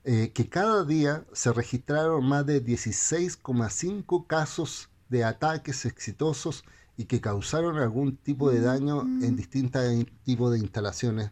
eh, 0.03 0.31
que 0.33 0.49
cada 0.49 0.83
día 0.83 1.25
se 1.31 1.53
registraron 1.53 2.27
más 2.27 2.45
de 2.45 2.61
16,5 2.61 4.27
casos 4.27 4.89
de 5.07 5.23
ataques 5.23 5.85
exitosos 5.85 6.65
y 6.97 7.05
que 7.05 7.21
causaron 7.21 7.77
algún 7.77 8.17
tipo 8.17 8.49
de 8.51 8.59
daño 8.59 9.03
en 9.03 9.37
distintos 9.37 9.81
tipos 10.25 10.51
de 10.51 10.59
instalaciones 10.59 11.31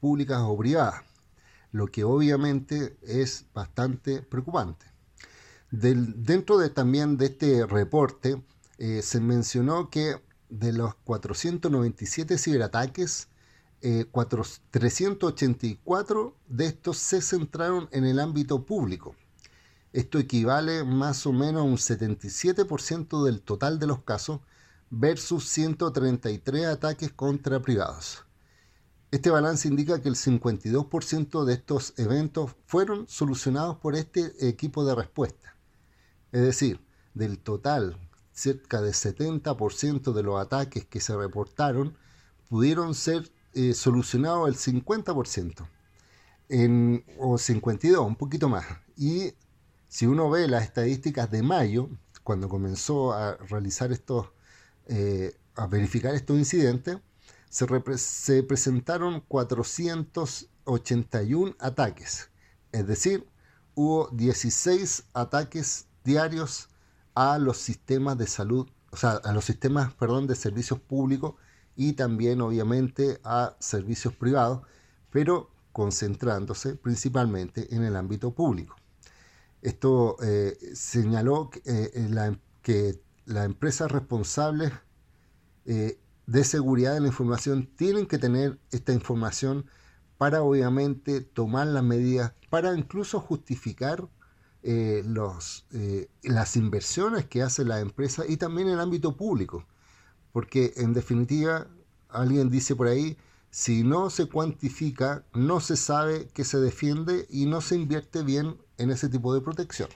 públicas 0.00 0.40
o 0.42 0.58
privadas, 0.58 1.04
lo 1.70 1.86
que 1.86 2.02
obviamente 2.02 2.96
es 3.02 3.46
bastante 3.54 4.22
preocupante 4.22 4.91
dentro 5.72 6.58
de, 6.58 6.68
también 6.68 7.16
de 7.16 7.26
este 7.26 7.66
reporte 7.66 8.42
eh, 8.76 9.00
se 9.02 9.20
mencionó 9.20 9.88
que 9.88 10.20
de 10.50 10.72
los 10.72 10.94
497 10.96 12.36
ciberataques, 12.36 13.28
384 13.80 16.28
eh, 16.28 16.32
de 16.46 16.66
estos 16.66 16.98
se 16.98 17.22
centraron 17.22 17.88
en 17.90 18.04
el 18.04 18.20
ámbito 18.20 18.64
público. 18.64 19.16
Esto 19.94 20.18
equivale 20.18 20.84
más 20.84 21.26
o 21.26 21.32
menos 21.32 21.62
a 21.62 21.64
un 21.64 21.78
77% 21.78 23.24
del 23.24 23.40
total 23.40 23.78
de 23.78 23.86
los 23.86 24.02
casos 24.02 24.40
versus 24.90 25.48
133 25.48 26.66
ataques 26.66 27.12
contra 27.12 27.62
privados. 27.62 28.26
Este 29.10 29.30
balance 29.30 29.68
indica 29.68 30.02
que 30.02 30.10
el 30.10 30.16
52% 30.16 31.44
de 31.44 31.54
estos 31.54 31.94
eventos 31.96 32.50
fueron 32.66 33.08
solucionados 33.08 33.78
por 33.78 33.96
este 33.96 34.48
equipo 34.48 34.84
de 34.84 34.94
respuesta 34.94 35.51
Es 36.32 36.42
decir, 36.42 36.80
del 37.14 37.38
total, 37.38 37.96
cerca 38.32 38.80
del 38.80 38.94
70% 38.94 40.12
de 40.12 40.22
los 40.22 40.40
ataques 40.40 40.86
que 40.86 41.00
se 41.00 41.16
reportaron 41.16 41.96
pudieron 42.48 42.94
ser 42.94 43.30
eh, 43.54 43.74
solucionados 43.74 44.48
el 44.48 44.56
50%, 44.56 45.68
en, 46.48 47.04
o 47.18 47.36
52, 47.38 48.06
un 48.06 48.16
poquito 48.16 48.48
más. 48.48 48.64
Y 48.96 49.34
si 49.88 50.06
uno 50.06 50.30
ve 50.30 50.48
las 50.48 50.64
estadísticas 50.64 51.30
de 51.30 51.42
mayo, 51.42 51.90
cuando 52.24 52.48
comenzó 52.48 53.12
a 53.12 53.36
realizar 53.36 53.92
estos, 53.92 54.28
eh, 54.86 55.36
a 55.54 55.66
verificar 55.66 56.14
estos 56.14 56.38
incidentes, 56.38 56.96
se, 57.50 57.66
se 57.98 58.42
presentaron 58.42 59.20
481 59.28 61.54
ataques, 61.58 62.30
es 62.72 62.86
decir, 62.86 63.28
hubo 63.74 64.08
16 64.12 65.04
ataques 65.12 65.88
diarios 66.04 66.68
a 67.14 67.38
los 67.38 67.58
sistemas 67.58 68.18
de 68.18 68.26
salud, 68.26 68.68
o 68.90 68.96
sea, 68.96 69.12
a 69.12 69.32
los 69.32 69.44
sistemas, 69.44 69.94
perdón, 69.94 70.26
de 70.26 70.34
servicios 70.34 70.80
públicos 70.80 71.34
y 71.76 71.94
también 71.94 72.40
obviamente 72.40 73.20
a 73.24 73.56
servicios 73.58 74.14
privados, 74.14 74.62
pero 75.10 75.50
concentrándose 75.72 76.74
principalmente 76.74 77.74
en 77.74 77.84
el 77.84 77.96
ámbito 77.96 78.32
público. 78.32 78.76
Esto 79.62 80.16
eh, 80.22 80.56
señaló 80.74 81.50
que, 81.50 81.62
eh, 81.64 82.08
la, 82.10 82.38
que 82.62 83.00
las 83.24 83.46
empresas 83.46 83.90
responsables 83.90 84.72
eh, 85.64 85.98
de 86.26 86.44
seguridad 86.44 86.94
de 86.94 87.00
la 87.00 87.06
información 87.08 87.66
tienen 87.76 88.06
que 88.06 88.18
tener 88.18 88.58
esta 88.70 88.92
información 88.92 89.66
para 90.18 90.42
obviamente 90.42 91.20
tomar 91.20 91.66
las 91.68 91.82
medidas, 91.82 92.32
para 92.50 92.76
incluso 92.76 93.20
justificar 93.20 94.08
los, 94.62 95.66
las 96.22 96.56
inversiones 96.56 97.26
que 97.26 97.42
hace 97.42 97.64
la 97.64 97.80
empresa 97.80 98.24
y 98.26 98.36
también 98.36 98.68
el 98.68 98.80
ámbito 98.80 99.16
público. 99.16 99.64
Porque 100.32 100.72
en 100.76 100.94
definitiva, 100.94 101.66
alguien 102.08 102.50
dice 102.50 102.74
por 102.74 102.86
ahí, 102.86 103.16
si 103.50 103.84
no 103.84 104.08
se 104.08 104.26
cuantifica, 104.26 105.26
no 105.34 105.60
se 105.60 105.76
sabe 105.76 106.28
que 106.28 106.42
se 106.42 106.58
defiende 106.58 107.26
y 107.28 107.44
no 107.44 107.60
se 107.60 107.76
invierte 107.76 108.22
bien 108.22 108.56
en 108.78 108.90
ese 108.90 109.10
tipo 109.10 109.34
de 109.34 109.42
protección. 109.42 109.90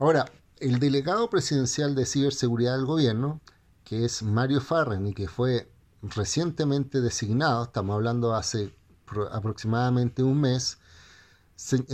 Ahora, 0.00 0.24
el 0.58 0.80
delegado 0.80 1.30
presidencial 1.30 1.94
de 1.94 2.06
ciberseguridad 2.06 2.76
del 2.76 2.86
gobierno, 2.86 3.40
que 3.84 4.04
es 4.04 4.24
Mario 4.24 4.60
Farren 4.60 5.06
y 5.06 5.14
que 5.14 5.28
fue 5.28 5.70
recientemente 6.02 7.00
designado, 7.00 7.62
estamos 7.64 7.94
hablando 7.94 8.34
hace 8.34 8.74
aproximadamente 9.30 10.24
un 10.24 10.40
mes, 10.40 10.78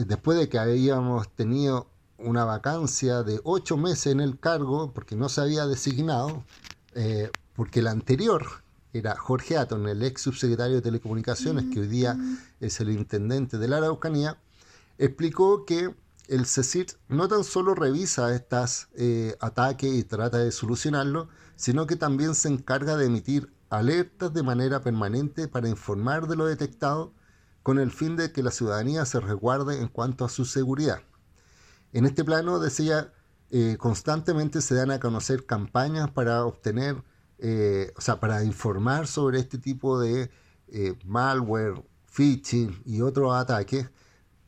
después 0.06 0.38
de 0.38 0.48
que 0.48 0.58
habíamos 0.58 1.28
tenido 1.34 1.88
una 2.18 2.44
vacancia 2.44 3.22
de 3.22 3.40
ocho 3.44 3.76
meses 3.76 4.12
en 4.12 4.20
el 4.20 4.38
cargo, 4.38 4.92
porque 4.92 5.16
no 5.16 5.28
se 5.28 5.40
había 5.40 5.66
designado, 5.66 6.44
eh, 6.94 7.30
porque 7.54 7.80
el 7.80 7.88
anterior 7.88 8.46
era 8.92 9.16
Jorge 9.16 9.58
Aton, 9.58 9.88
el 9.88 10.02
ex 10.02 10.22
subsecretario 10.22 10.76
de 10.76 10.82
Telecomunicaciones, 10.82 11.66
que 11.72 11.80
hoy 11.80 11.88
día 11.88 12.16
es 12.60 12.80
el 12.80 12.90
intendente 12.90 13.58
de 13.58 13.68
la 13.68 13.78
Araucanía, 13.78 14.38
explicó 14.98 15.64
que 15.66 15.94
el 16.28 16.46
CECIT 16.46 16.92
no 17.08 17.28
tan 17.28 17.44
solo 17.44 17.74
revisa 17.74 18.34
estos 18.34 18.88
eh, 18.96 19.36
ataques 19.40 19.92
y 19.92 20.02
trata 20.04 20.38
de 20.38 20.50
solucionarlo, 20.50 21.28
sino 21.56 21.86
que 21.86 21.96
también 21.96 22.34
se 22.34 22.48
encarga 22.48 22.96
de 22.96 23.06
emitir 23.06 23.52
alertas 23.68 24.32
de 24.32 24.42
manera 24.42 24.80
permanente 24.80 25.48
para 25.48 25.68
informar 25.68 26.26
de 26.26 26.36
lo 26.36 26.46
detectado 26.46 27.12
con 27.66 27.80
el 27.80 27.90
fin 27.90 28.14
de 28.14 28.30
que 28.30 28.44
la 28.44 28.52
ciudadanía 28.52 29.04
se 29.06 29.18
resguarde 29.18 29.80
en 29.80 29.88
cuanto 29.88 30.24
a 30.24 30.28
su 30.28 30.44
seguridad. 30.44 31.02
En 31.92 32.06
este 32.06 32.22
plano, 32.22 32.60
decía, 32.60 33.12
eh, 33.50 33.76
constantemente 33.76 34.60
se 34.60 34.76
dan 34.76 34.92
a 34.92 35.00
conocer 35.00 35.46
campañas 35.46 36.08
para 36.12 36.44
obtener 36.44 37.02
eh, 37.38 37.92
o 37.96 38.00
sea, 38.00 38.20
para 38.20 38.44
informar 38.44 39.08
sobre 39.08 39.40
este 39.40 39.58
tipo 39.58 39.98
de 39.98 40.30
eh, 40.68 40.96
malware, 41.04 41.84
phishing 42.04 42.82
y 42.84 43.00
otros 43.00 43.34
ataques, 43.34 43.90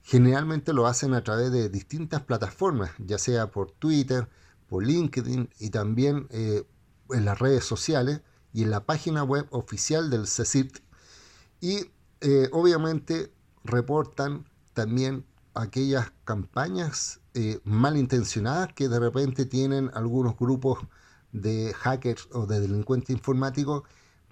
generalmente 0.03 0.73
lo 0.73 0.87
hacen 0.87 1.13
a 1.13 1.25
través 1.25 1.51
de 1.51 1.69
distintas 1.69 2.23
plataformas, 2.23 2.93
ya 2.99 3.19
sea 3.19 3.51
por 3.51 3.73
Twitter, 3.73 4.29
por 4.69 4.87
LinkedIn 4.87 5.51
y 5.59 5.71
también 5.71 6.29
en 6.31 7.25
las 7.25 7.41
redes 7.41 7.65
sociales 7.65 8.21
y 8.53 8.63
en 8.63 8.71
la 8.71 8.87
página 8.87 9.25
web 9.25 9.49
oficial 9.51 10.09
del 10.09 10.29
CECIT. 10.29 10.79
Y 11.61 11.91
obviamente 12.53 13.33
reportan 13.65 14.45
también 14.73 15.25
aquellas 15.55 16.13
campañas 16.25 17.21
malintencionadas 17.65 18.73
que 18.75 18.89
de 18.89 18.99
repente 18.99 19.47
tienen 19.47 19.91
algunos 19.95 20.37
grupos 20.37 20.79
de 21.33 21.75
hackers 21.75 22.29
o 22.33 22.47
de 22.47 22.61
delincuentes 22.61 23.11
informáticos 23.11 23.83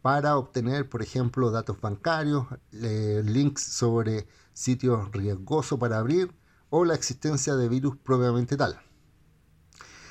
para 0.02 0.36
obtener, 0.36 0.88
por 0.88 1.02
ejemplo, 1.02 1.50
datos 1.50 1.80
bancarios, 1.80 2.46
links 2.70 3.62
sobre 3.62 4.26
sitios 4.52 5.10
riesgosos 5.12 5.78
para 5.78 5.98
abrir 5.98 6.32
o 6.70 6.84
la 6.84 6.94
existencia 6.94 7.56
de 7.56 7.68
virus 7.68 7.96
propiamente 7.96 8.56
tal. 8.56 8.80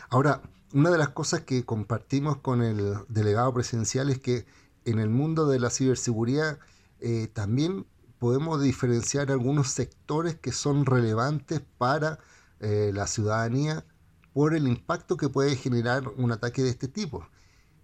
Ahora, 0.10 0.42
una 0.74 0.90
de 0.90 0.98
las 0.98 1.10
cosas 1.10 1.42
que 1.42 1.66
compartimos 1.66 2.38
con 2.38 2.62
el 2.62 2.98
delegado 3.08 3.54
presidencial 3.54 4.10
es 4.10 4.20
que 4.20 4.46
en 4.84 5.00
el 5.00 5.10
mundo 5.10 5.48
de 5.48 5.60
la 5.60 5.70
ciberseguridad 5.70 6.60
eh, 7.08 7.28
también 7.28 7.86
podemos 8.18 8.60
diferenciar 8.60 9.30
algunos 9.30 9.68
sectores 9.68 10.39
que 10.39 10.52
son 10.52 10.88
relevantes 10.88 11.62
para 11.78 12.18
eh, 12.60 12.89
la 12.96 13.06
ciudadanía 13.06 13.86
por 14.34 14.56
el 14.56 14.68
impacto 14.68 15.15
que 15.15 15.30
puede 15.30 15.56
generar 15.56 16.08
un 16.18 16.32
ataque 16.32 16.63
de 16.63 16.72
este 16.72 16.88
tipo. 16.88 17.28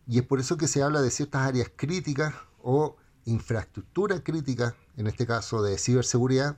Y 0.08 0.18
es 0.18 0.26
por 0.26 0.40
eso 0.40 0.58
que 0.58 0.68
se 0.68 0.82
habla 0.82 1.04
de 1.04 1.12
ciertas 1.12 1.44
áreas 1.44 1.72
críticas 1.76 2.34
o 2.64 2.98
infraestructura 3.26 4.24
crítica, 4.24 4.76
en 4.98 5.06
este 5.06 5.28
caso 5.28 5.62
de 5.62 5.78
ciberseguridad, 5.78 6.58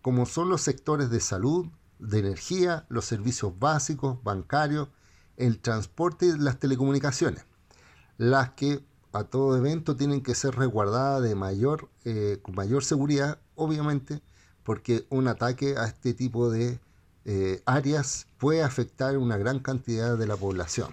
como 0.00 0.24
son 0.24 0.48
los 0.48 0.62
sectores 0.62 1.10
de 1.10 1.20
salud, 1.20 1.66
de 1.98 2.20
energía, 2.20 2.86
los 2.88 3.04
servicios 3.04 3.58
básicos, 3.58 4.22
bancarios, 4.22 4.88
el 5.36 5.60
transporte 5.60 6.24
y 6.24 6.38
las 6.38 6.58
telecomunicaciones, 6.58 7.44
las 8.16 8.52
que 8.52 8.82
a 9.12 9.24
todo 9.24 9.56
evento 9.56 9.96
tienen 9.96 10.22
que 10.22 10.34
ser 10.34 10.54
resguardadas 10.54 11.22
de 11.22 11.34
mayor, 11.34 11.88
eh, 12.04 12.38
con 12.42 12.54
mayor 12.54 12.84
seguridad, 12.84 13.38
obviamente, 13.54 14.22
porque 14.64 15.06
un 15.10 15.28
ataque 15.28 15.76
a 15.76 15.86
este 15.86 16.14
tipo 16.14 16.50
de 16.50 16.80
eh, 17.24 17.62
áreas 17.66 18.26
puede 18.38 18.62
afectar 18.62 19.16
una 19.18 19.36
gran 19.36 19.60
cantidad 19.60 20.16
de 20.16 20.26
la 20.26 20.36
población. 20.36 20.90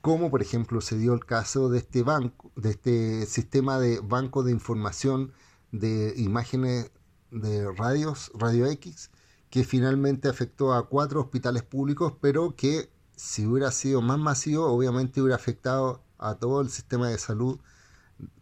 Como 0.00 0.30
por 0.30 0.40
ejemplo 0.40 0.80
se 0.80 0.96
dio 0.96 1.14
el 1.14 1.24
caso 1.24 1.68
de 1.68 1.78
este 1.78 2.02
banco, 2.02 2.52
de 2.56 2.70
este 2.70 3.26
sistema 3.26 3.78
de 3.78 4.00
banco 4.00 4.42
de 4.42 4.52
información 4.52 5.32
de 5.72 6.14
imágenes 6.16 6.90
de 7.30 7.70
radios, 7.72 8.30
Radio 8.34 8.66
X, 8.66 9.10
que 9.50 9.64
finalmente 9.64 10.28
afectó 10.28 10.74
a 10.74 10.88
cuatro 10.88 11.20
hospitales 11.20 11.62
públicos, 11.62 12.14
pero 12.20 12.54
que 12.56 12.90
si 13.16 13.46
hubiera 13.46 13.70
sido 13.72 14.02
más 14.02 14.18
masivo, 14.18 14.66
obviamente 14.66 15.20
hubiera 15.20 15.36
afectado 15.36 16.02
a 16.18 16.34
todo 16.34 16.60
el 16.60 16.70
sistema 16.70 17.08
de 17.08 17.18
salud 17.18 17.58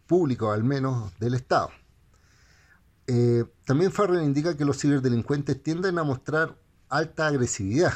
público, 0.07 0.51
al 0.51 0.63
menos 0.63 1.11
del 1.19 1.33
Estado. 1.33 1.69
Eh, 3.07 3.45
también 3.65 3.91
Farrell 3.91 4.23
indica 4.23 4.57
que 4.57 4.65
los 4.65 4.79
ciberdelincuentes 4.79 5.61
tienden 5.61 5.99
a 5.99 6.03
mostrar 6.03 6.57
alta 6.89 7.27
agresividad. 7.27 7.93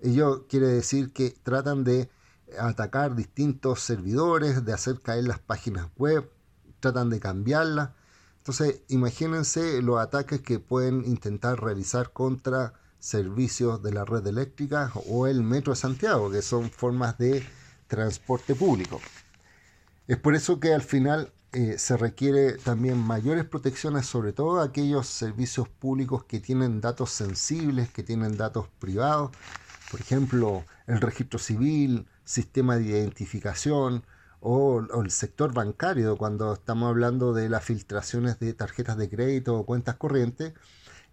Ello 0.00 0.46
quiere 0.48 0.66
decir 0.66 1.12
que 1.12 1.30
tratan 1.30 1.84
de 1.84 2.10
atacar 2.58 3.14
distintos 3.14 3.80
servidores, 3.80 4.64
de 4.64 4.72
hacer 4.72 5.00
caer 5.00 5.24
las 5.24 5.38
páginas 5.38 5.88
web, 5.96 6.28
tratan 6.80 7.10
de 7.10 7.20
cambiarlas. 7.20 7.90
Entonces, 8.38 8.82
imagínense 8.88 9.80
los 9.82 10.00
ataques 10.00 10.40
que 10.40 10.58
pueden 10.58 11.04
intentar 11.04 11.62
realizar 11.62 12.12
contra 12.12 12.74
servicios 12.98 13.82
de 13.82 13.92
la 13.92 14.04
red 14.04 14.26
eléctrica 14.26 14.92
o 15.08 15.26
el 15.26 15.42
Metro 15.42 15.72
de 15.72 15.76
Santiago, 15.76 16.30
que 16.30 16.42
son 16.42 16.70
formas 16.70 17.18
de 17.18 17.44
transporte 17.96 18.54
público. 18.54 19.00
Es 20.08 20.16
por 20.16 20.34
eso 20.34 20.58
que 20.58 20.72
al 20.72 20.82
final 20.82 21.32
eh, 21.52 21.76
se 21.78 21.98
requiere 21.98 22.56
también 22.56 22.96
mayores 22.96 23.44
protecciones, 23.44 24.06
sobre 24.06 24.32
todo 24.32 24.60
aquellos 24.60 25.06
servicios 25.06 25.68
públicos 25.68 26.24
que 26.24 26.40
tienen 26.40 26.80
datos 26.80 27.10
sensibles, 27.10 27.90
que 27.90 28.02
tienen 28.02 28.38
datos 28.38 28.68
privados, 28.78 29.30
por 29.90 30.00
ejemplo, 30.00 30.64
el 30.86 31.02
registro 31.02 31.38
civil, 31.38 32.06
sistema 32.24 32.76
de 32.76 32.84
identificación 32.86 34.04
o, 34.40 34.80
el 35.02 35.10
sector 35.10 35.52
bancario, 35.52 36.16
cuando 36.16 36.54
estamos 36.54 36.88
hablando 36.88 37.34
de 37.34 37.50
las 37.50 37.62
filtraciones 37.62 38.40
de 38.40 38.54
tarjetas 38.54 38.96
de 38.96 39.10
crédito 39.10 39.54
o 39.54 39.66
cuentas 39.66 39.96
corrientes, 39.96 40.54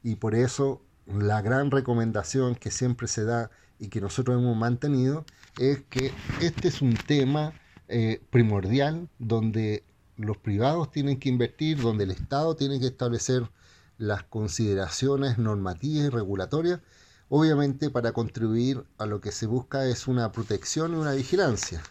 y 0.04 0.16
por 0.16 0.36
eso 0.36 0.82
la 1.06 1.42
gran 1.42 1.72
recomendación 1.72 2.56
que 2.56 2.72
siempre 2.72 3.10
se 3.10 3.26
da 3.26 3.52
y 3.80 3.90
que 3.90 4.00
nosotros 4.00 4.40
hemos 4.40 4.56
mantenido 4.56 5.26
es 5.58 5.82
que 5.90 6.12
este 6.42 6.68
es 6.68 6.82
un 6.82 6.96
tema 6.96 7.54
eh, 7.88 8.22
primordial 8.30 9.10
donde 9.18 9.84
los 10.16 10.38
privados 10.38 10.92
tienen 10.92 11.20
que 11.20 11.30
invertir, 11.30 11.82
donde 11.82 12.04
el 12.04 12.12
Estado 12.12 12.56
tiene 12.56 12.80
que 12.80 12.88
establecer 12.88 13.50
las 13.98 14.24
consideraciones 14.24 15.38
normativas 15.38 16.06
y 16.06 16.10
regulatorias, 16.10 16.82
obviamente 17.30 17.90
para 17.90 18.12
contribuir 18.12 18.84
a 18.98 19.06
lo 19.06 19.22
que 19.22 19.32
se 19.32 19.46
busca 19.46 19.86
es 19.88 20.08
una 20.08 20.32
protección 20.32 20.94
y 20.94 20.96
una 20.96 21.14
vigilancia, 21.14 21.82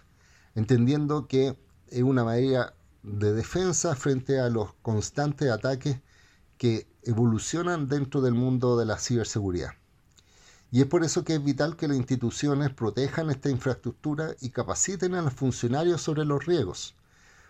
entendiendo 0.54 1.26
que 1.26 1.56
es 1.88 2.02
una 2.02 2.24
manera 2.24 2.74
de 3.02 3.32
defensa 3.32 3.94
frente 3.94 4.40
a 4.40 4.48
los 4.50 4.74
constantes 4.82 5.50
ataques 5.50 6.00
que 6.58 6.86
evolucionan 7.02 7.88
dentro 7.88 8.20
del 8.20 8.34
mundo 8.34 8.76
de 8.76 8.86
la 8.86 8.98
ciberseguridad. 8.98 9.70
Y 10.70 10.82
es 10.82 10.86
por 10.86 11.02
eso 11.02 11.24
que 11.24 11.34
es 11.34 11.42
vital 11.42 11.76
que 11.76 11.88
las 11.88 11.96
instituciones 11.96 12.70
protejan 12.70 13.30
esta 13.30 13.48
infraestructura 13.48 14.34
y 14.40 14.50
capaciten 14.50 15.14
a 15.14 15.22
los 15.22 15.32
funcionarios 15.32 16.02
sobre 16.02 16.24
los 16.26 16.44
riesgos. 16.44 16.94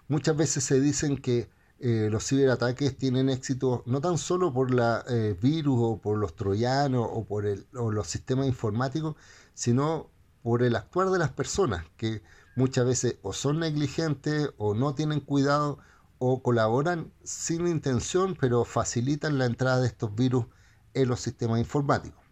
Muchas 0.07 0.37
veces 0.37 0.65
se 0.65 0.81
dicen 0.81 1.19
que 1.19 1.51
eh, 1.81 2.09
los 2.11 2.27
ciberataques 2.27 2.97
tienen 2.97 3.29
éxito 3.29 3.83
no 3.87 4.01
tan 4.01 4.19
solo 4.19 4.53
por 4.53 4.73
la 4.73 5.05
eh, 5.09 5.37
virus 5.41 5.79
o 5.81 5.99
por 5.99 6.19
los 6.19 6.35
troyanos 6.35 7.07
o 7.11 7.25
por 7.25 7.45
los 7.73 8.07
sistemas 8.07 8.47
informáticos, 8.47 9.17
sino 9.55 10.11
por 10.43 10.63
el 10.63 10.77
actuar 10.77 11.11
de 11.11 11.19
las 11.19 11.31
personas 11.31 11.85
que 11.97 12.23
muchas 12.57 12.87
veces 12.87 13.17
o 13.23 13.33
son 13.33 13.59
negligentes 13.61 14.51
o 14.59 14.75
no 14.75 14.95
tienen 14.95 15.21
cuidado 15.21 15.79
o 16.19 16.43
colaboran 16.43 17.13
sin 17.25 17.67
intención 17.67 18.37
pero 18.41 18.65
facilitan 18.65 19.39
la 19.39 19.47
entrada 19.47 19.81
de 19.81 19.89
estos 19.89 20.15
virus 20.15 20.47
en 20.95 21.09
los 21.09 21.21
sistemas 21.21 21.59
informáticos. 21.61 22.28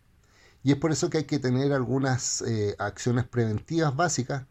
Y 0.67 0.73
es 0.73 0.79
por 0.79 0.91
eso 0.91 1.11
que 1.11 1.19
hay 1.19 1.25
que 1.27 1.39
tener 1.39 1.73
algunas 1.73 2.43
eh, 2.43 2.75
acciones 2.81 3.25
preventivas 3.25 3.95
básicas, 3.95 4.47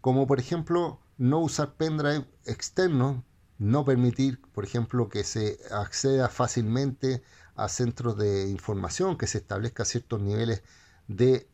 como 0.00 0.26
por 0.26 0.40
ejemplo 0.40 0.98
no 1.18 1.40
usar 1.40 1.74
pendrive 1.74 2.26
externo, 2.46 3.22
no 3.58 3.84
permitir, 3.84 4.40
por 4.54 4.64
ejemplo, 4.64 5.10
que 5.10 5.24
se 5.24 5.58
acceda 5.70 6.30
fácilmente 6.30 7.22
a 7.54 7.68
centros 7.68 8.16
de 8.16 8.48
información, 8.48 9.18
que 9.18 9.26
se 9.26 9.36
establezca 9.36 9.84
ciertos 9.84 10.22
niveles 10.22 10.62
de, 11.06 11.46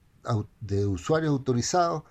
de 0.61 0.87
usuarios 0.87 1.33
autorizados, 1.33 2.05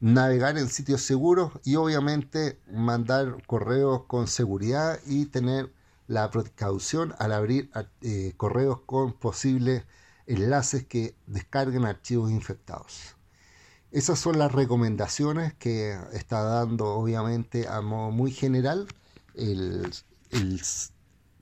navegar 0.00 0.58
en 0.58 0.68
sitios 0.68 1.00
seguros 1.00 1.52
y 1.64 1.76
obviamente 1.76 2.60
mandar 2.70 3.42
correos 3.46 4.02
con 4.06 4.26
seguridad 4.26 5.00
y 5.06 5.24
tener 5.24 5.72
la 6.08 6.30
precaución 6.30 7.14
al 7.18 7.32
abrir 7.32 7.70
eh, 8.02 8.34
correos 8.36 8.82
con 8.84 9.14
posibles 9.14 9.84
enlaces 10.28 10.86
que 10.86 11.14
descarguen 11.26 11.84
archivos 11.84 12.30
infectados. 12.30 13.16
Esas 13.90 14.18
son 14.18 14.38
las 14.38 14.52
recomendaciones 14.52 15.54
que 15.54 15.98
está 16.12 16.42
dando 16.42 16.86
obviamente 16.90 17.66
a 17.66 17.80
modo 17.80 18.10
muy 18.10 18.30
general 18.30 18.86
el, 19.34 19.90
el, 20.30 20.60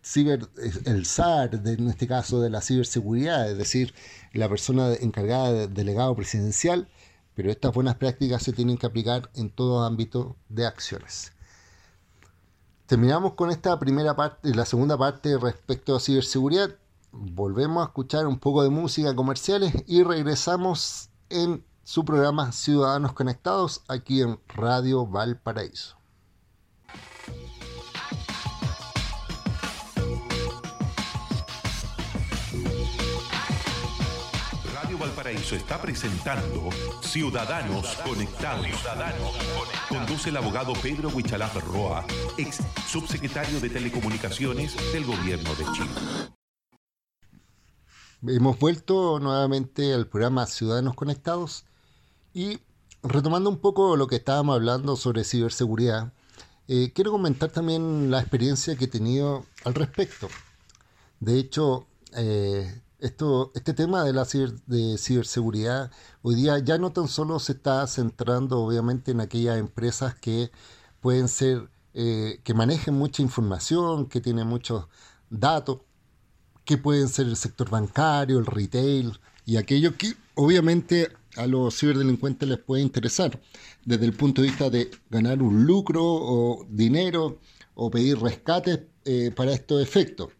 ciber, 0.03 0.49
el 0.85 1.05
SAR, 1.05 1.61
en 1.65 1.89
este 1.89 2.07
caso 2.07 2.41
de 2.41 2.51
la 2.51 2.61
ciberseguridad, 2.61 3.51
es 3.51 3.59
decir, 3.59 3.93
la 4.33 4.49
persona 4.49 4.95
encargada 4.95 5.53
del 5.53 5.75
delegado 5.75 6.15
presidencial, 6.15 6.89
pero 7.35 7.51
estas 7.51 7.75
buenas 7.75 7.97
prácticas 7.97 8.45
se 8.45 8.53
tienen 8.53 8.79
que 8.79 8.87
aplicar 8.87 9.29
en 9.35 9.51
todo 9.51 9.85
ámbito 9.85 10.37
de 10.49 10.67
acciones. 10.67 11.33
Terminamos 12.87 13.35
con 13.35 13.51
esta 13.51 13.77
primera 13.81 14.15
parte, 14.15 14.55
la 14.55 14.65
segunda 14.65 14.97
parte 14.97 15.37
respecto 15.37 15.97
a 15.97 16.01
ciberseguridad 16.01 16.77
volvemos 17.19 17.83
a 17.83 17.87
escuchar 17.87 18.27
un 18.27 18.39
poco 18.39 18.63
de 18.63 18.71
música 18.71 19.15
comerciales 19.15 19.73
y 19.87 20.03
regresamos 20.03 21.11
en 21.29 21.65
su 21.85 22.05
programa 22.05 22.53
Ciudadanos 22.53 23.13
Conectados 23.13 23.83
aquí 23.89 24.21
en 24.21 24.39
Radio 24.49 25.07
Valparaíso. 25.07 25.97
Radio 34.75 34.99
Valparaíso 34.99 35.55
está 35.55 35.81
presentando 35.81 36.71
Ciudadanos 37.03 37.97
Conectados. 38.05 38.67
Conduce 39.89 40.31
el 40.31 40.37
abogado 40.37 40.73
Pedro 40.83 41.09
Huichalaf 41.11 41.55
Roa, 41.65 42.05
ex 42.37 42.61
subsecretario 42.87 43.61
de 43.61 43.71
Telecomunicaciones 43.71 44.77
del 44.93 45.05
Gobierno 45.05 45.55
de 45.55 45.65
Chile. 45.73 46.36
Hemos 48.29 48.59
vuelto 48.59 49.21
nuevamente 49.21 49.95
al 49.95 50.09
programa 50.09 50.47
Ciudadanos 50.47 50.97
Conectados 50.97 51.65
y 52.35 52.59
retomando 53.05 53.49
un 53.49 53.59
poco 53.59 53.97
lo 53.97 54.09
que 54.09 54.17
estábamos 54.17 54.57
hablando 54.57 54.97
sobre 54.97 55.23
ciberseguridad, 55.23 56.13
eh, 56.67 56.91
quiero 56.93 57.13
comentar 57.13 57.51
también 57.51 58.11
la 58.11 58.19
experiencia 58.19 58.75
que 58.75 58.87
he 58.87 58.89
tenido 58.89 59.45
al 59.65 59.75
respecto. 59.75 60.29
De 61.21 61.39
hecho, 61.39 61.87
eh, 62.17 62.83
esto, 62.99 63.53
este 63.55 63.75
tema 63.75 64.03
de 64.03 64.13
la 64.13 64.25
ciberseguridad 64.25 65.93
hoy 66.23 66.35
día 66.35 66.59
ya 66.59 66.79
no 66.79 66.91
tan 66.93 67.07
solo 67.07 67.39
se 67.39 67.53
está 67.53 67.87
centrando 67.87 68.61
obviamente 68.61 69.13
en 69.13 69.21
aquellas 69.21 69.59
empresas 69.59 70.17
que 70.17 70.51
pueden 71.01 71.29
ser, 71.29 71.71
eh, 71.95 72.41
que 72.43 72.55
manejen 72.55 72.95
mucha 72.95 73.23
información, 73.23 74.07
que 74.07 74.21
tienen 74.21 74.49
muchos 74.49 74.87
datos, 75.31 75.81
que 76.67 76.77
pueden 76.77 77.09
ser 77.09 77.27
el 77.27 77.37
sector 77.37 77.71
bancario, 77.71 78.39
el 78.39 78.45
retail 78.45 79.19
y 79.47 79.57
aquello 79.57 79.97
que 79.97 80.15
obviamente 80.35 81.09
a 81.37 81.47
los 81.47 81.79
ciberdelincuentes 81.79 82.49
les 82.49 82.59
puede 82.59 82.83
interesar. 82.83 83.41
Desde 83.85 84.05
el 84.05 84.13
punto 84.13 84.43
de 84.43 84.49
vista 84.49 84.69
de 84.69 84.91
ganar 85.09 85.41
un 85.41 85.65
lucro 85.65 86.03
o 86.05 86.67
dinero 86.69 87.39
o 87.75 87.91
pedir 87.91 88.19
rescates 88.19 88.81
eh, 89.05 89.31
para 89.35 89.53
estos 89.53 89.81
efectos, 89.81 90.31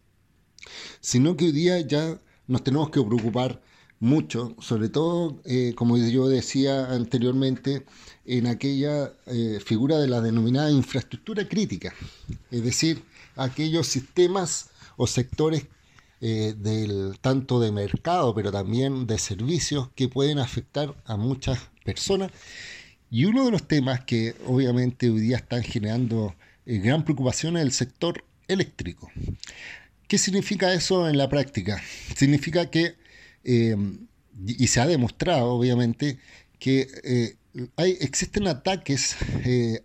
sino 0.99 1.37
que 1.37 1.45
hoy 1.45 1.51
día 1.53 1.79
ya 1.79 2.19
nos 2.47 2.63
tenemos 2.63 2.89
que 2.89 3.01
preocupar 3.01 3.61
mucho, 3.99 4.55
sobre 4.59 4.89
todo, 4.89 5.41
eh, 5.45 5.73
como 5.75 5.97
yo 5.97 6.27
decía 6.27 6.91
anteriormente, 6.91 7.85
en 8.25 8.47
aquella 8.47 9.13
eh, 9.27 9.59
figura 9.63 9.97
de 9.97 10.07
la 10.07 10.19
denominada 10.19 10.69
infraestructura 10.71 11.47
crítica, 11.47 11.93
es 12.51 12.63
decir, 12.63 13.03
aquellos 13.35 13.87
sistemas 13.87 14.69
o 14.97 15.07
sectores 15.07 15.67
eh, 16.19 16.55
del, 16.57 17.19
tanto 17.21 17.59
de 17.59 17.71
mercado, 17.71 18.33
pero 18.33 18.51
también 18.51 19.05
de 19.05 19.19
servicios 19.19 19.89
que 19.93 20.09
pueden 20.09 20.39
afectar 20.39 20.95
a 21.05 21.15
muchas 21.15 21.59
personas. 21.85 22.31
Y 23.11 23.25
uno 23.25 23.45
de 23.45 23.51
los 23.51 23.67
temas 23.67 24.03
que 24.03 24.33
obviamente 24.47 25.11
hoy 25.11 25.19
día 25.19 25.37
están 25.37 25.61
generando 25.61 26.33
eh, 26.65 26.79
gran 26.79 27.03
preocupación 27.03 27.55
es 27.57 27.63
el 27.63 27.71
sector 27.71 28.23
eléctrico. 28.47 29.11
¿Qué 30.07 30.17
significa 30.17 30.73
eso 30.73 31.07
en 31.07 31.19
la 31.19 31.29
práctica? 31.29 31.79
Significa 32.15 32.71
que, 32.71 32.95
em, 33.43 34.07
y 34.43 34.67
se 34.67 34.79
ha 34.79 34.87
demostrado 34.87 35.51
obviamente, 35.51 36.17
que 36.57 36.87
eh, 37.03 37.35
hay, 37.75 37.95
existen 38.01 38.47
ataques 38.47 39.15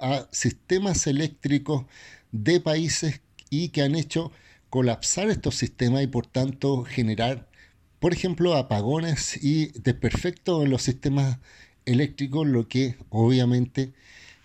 a 0.00 0.28
sistemas 0.32 1.06
eléctricos 1.06 1.84
de 2.30 2.60
países 2.60 3.20
y 3.50 3.68
que 3.68 3.82
han 3.82 3.94
hecho 3.96 4.32
colapsar 4.72 5.28
estos 5.28 5.56
sistemas 5.56 6.02
y 6.02 6.06
por 6.06 6.26
tanto 6.26 6.84
generar, 6.84 7.46
por 8.00 8.14
ejemplo, 8.14 8.54
apagones 8.54 9.38
y 9.44 9.66
desperfectos 9.78 10.64
en 10.64 10.70
los 10.70 10.80
sistemas 10.80 11.40
eléctricos, 11.84 12.46
lo 12.46 12.66
que 12.68 12.96
obviamente 13.10 13.92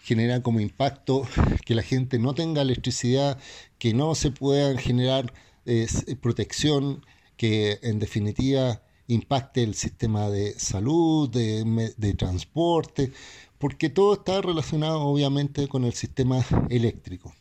genera 0.04 0.44
como 0.44 0.60
impacto 0.60 1.26
que 1.66 1.76
la 1.76 1.82
gente 1.82 2.20
no 2.20 2.34
tenga 2.36 2.62
electricidad, 2.62 3.40
que 3.80 3.94
no 3.94 4.16
se 4.16 4.32
pueda 4.32 4.78
generar 4.78 5.34
eh, 5.66 5.88
protección, 6.22 7.06
que 7.38 7.80
en 7.82 8.00
definitiva 8.00 8.82
impacte 9.08 9.64
el 9.64 9.76
sistema 9.76 10.30
de 10.30 10.60
salud, 10.60 11.30
de, 11.30 12.14
transporte, 12.18 13.14
porque 13.60 13.90
todo 13.90 14.16
está 14.16 14.42
relacionado 14.42 15.04
obviamente 15.04 15.70
con 15.70 15.86
el 15.86 15.94
sistema 15.94 16.46
eléctrico. 16.70 17.34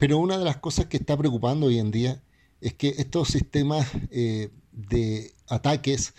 Pero 0.00 0.16
una 0.16 0.38
de 0.38 0.46
las 0.46 0.56
cosas 0.56 0.86
que 0.86 0.96
está 0.96 1.14
preocupando 1.14 1.66
hoy 1.66 1.78
en 1.78 1.90
día 1.90 2.22
es 2.62 2.72
que 2.72 2.88
estos 2.96 3.28
sistemas 3.28 3.86
eh, 4.10 4.48
de 4.72 5.34
ataques 5.46 6.14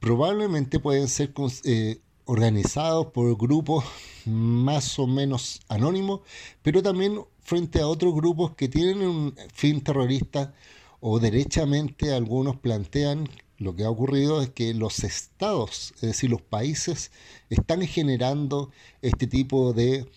probablemente 0.00 0.80
pueden 0.80 1.06
ser 1.06 1.32
eh, 1.62 2.00
organizados 2.24 3.06
por 3.12 3.38
grupos 3.38 3.84
más 4.24 4.98
o 4.98 5.06
menos 5.06 5.60
anónimos, 5.68 6.22
pero 6.62 6.82
también 6.82 7.20
frente 7.38 7.80
a 7.80 7.86
otros 7.86 8.12
grupos 8.12 8.56
que 8.56 8.66
tienen 8.66 9.02
un 9.02 9.36
fin 9.54 9.80
terrorista 9.82 10.52
o 10.98 11.20
derechamente 11.20 12.12
algunos 12.12 12.56
plantean 12.56 13.28
lo 13.56 13.76
que 13.76 13.84
ha 13.84 13.90
ocurrido 13.90 14.42
es 14.42 14.50
que 14.50 14.74
los 14.74 15.04
estados, 15.04 15.94
es 15.96 16.00
decir, 16.00 16.28
los 16.28 16.42
países, 16.42 17.12
están 17.50 17.82
generando 17.82 18.72
este 19.00 19.28
tipo 19.28 19.72
de, 19.72 20.10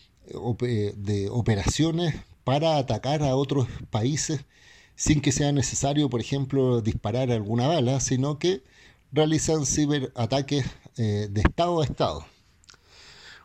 eh, 0.61 0.93
de 0.97 1.29
operaciones 1.29 2.15
para 2.45 2.77
atacar 2.77 3.23
a 3.23 3.35
otros 3.35 3.67
países 3.89 4.45
sin 4.95 5.19
que 5.21 5.33
sea 5.33 5.51
necesario, 5.51 6.09
por 6.09 6.21
ejemplo, 6.21 6.79
disparar 6.81 7.31
alguna 7.31 7.67
bala, 7.67 7.99
sino 7.99 8.39
que 8.39 8.63
realizan 9.11 9.65
ciberataques 9.65 10.65
eh, 10.97 11.27
de 11.29 11.41
Estado 11.41 11.81
a 11.81 11.83
Estado. 11.83 12.25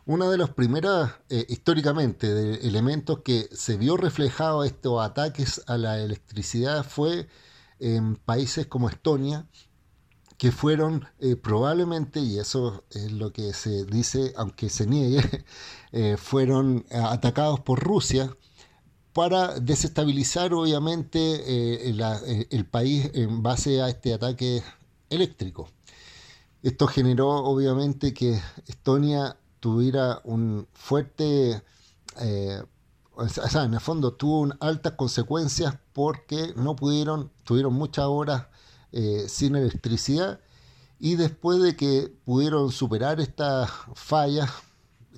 Una 0.05 0.29
de 0.29 0.37
las 0.37 0.51
primeras, 0.51 1.11
eh, 1.29 1.45
históricamente, 1.49 2.33
de 2.33 2.67
elementos 2.67 3.19
que 3.19 3.49
se 3.51 3.75
vio 3.75 3.97
reflejado 3.97 4.63
estos 4.63 5.03
ataques 5.03 5.61
a 5.67 5.77
la 5.77 5.99
electricidad 5.99 6.85
fue 6.85 7.27
en 7.79 8.15
países 8.15 8.67
como 8.67 8.87
Estonia, 8.87 9.47
que 10.37 10.51
fueron 10.51 11.07
eh, 11.19 11.35
probablemente, 11.35 12.19
y 12.19 12.39
eso 12.39 12.83
es 12.91 13.11
lo 13.11 13.33
que 13.33 13.53
se 13.53 13.85
dice, 13.85 14.33
aunque 14.37 14.69
se 14.69 14.85
niegue, 14.85 15.45
fueron 16.17 16.85
atacados 16.91 17.59
por 17.59 17.79
Rusia 17.79 18.35
para 19.13 19.59
desestabilizar 19.59 20.53
obviamente 20.53 21.89
el 21.89 22.65
país 22.65 23.11
en 23.13 23.43
base 23.43 23.81
a 23.81 23.89
este 23.89 24.13
ataque 24.13 24.63
eléctrico. 25.09 25.67
Esto 26.63 26.87
generó 26.87 27.29
obviamente 27.29 28.13
que 28.13 28.39
Estonia 28.67 29.35
tuviera 29.59 30.21
un 30.23 30.67
fuerte, 30.73 31.63
eh, 32.19 32.63
o 33.13 33.27
sea, 33.27 33.63
en 33.63 33.73
el 33.73 33.79
fondo 33.79 34.13
tuvo 34.13 34.47
altas 34.59 34.93
consecuencias 34.93 35.77
porque 35.93 36.53
no 36.55 36.75
pudieron, 36.75 37.31
tuvieron 37.43 37.73
muchas 37.73 38.05
horas 38.05 38.47
eh, 38.91 39.25
sin 39.27 39.55
electricidad 39.55 40.39
y 40.99 41.15
después 41.15 41.61
de 41.61 41.75
que 41.75 42.13
pudieron 42.25 42.71
superar 42.71 43.19
estas 43.19 43.71
fallas, 43.95 44.51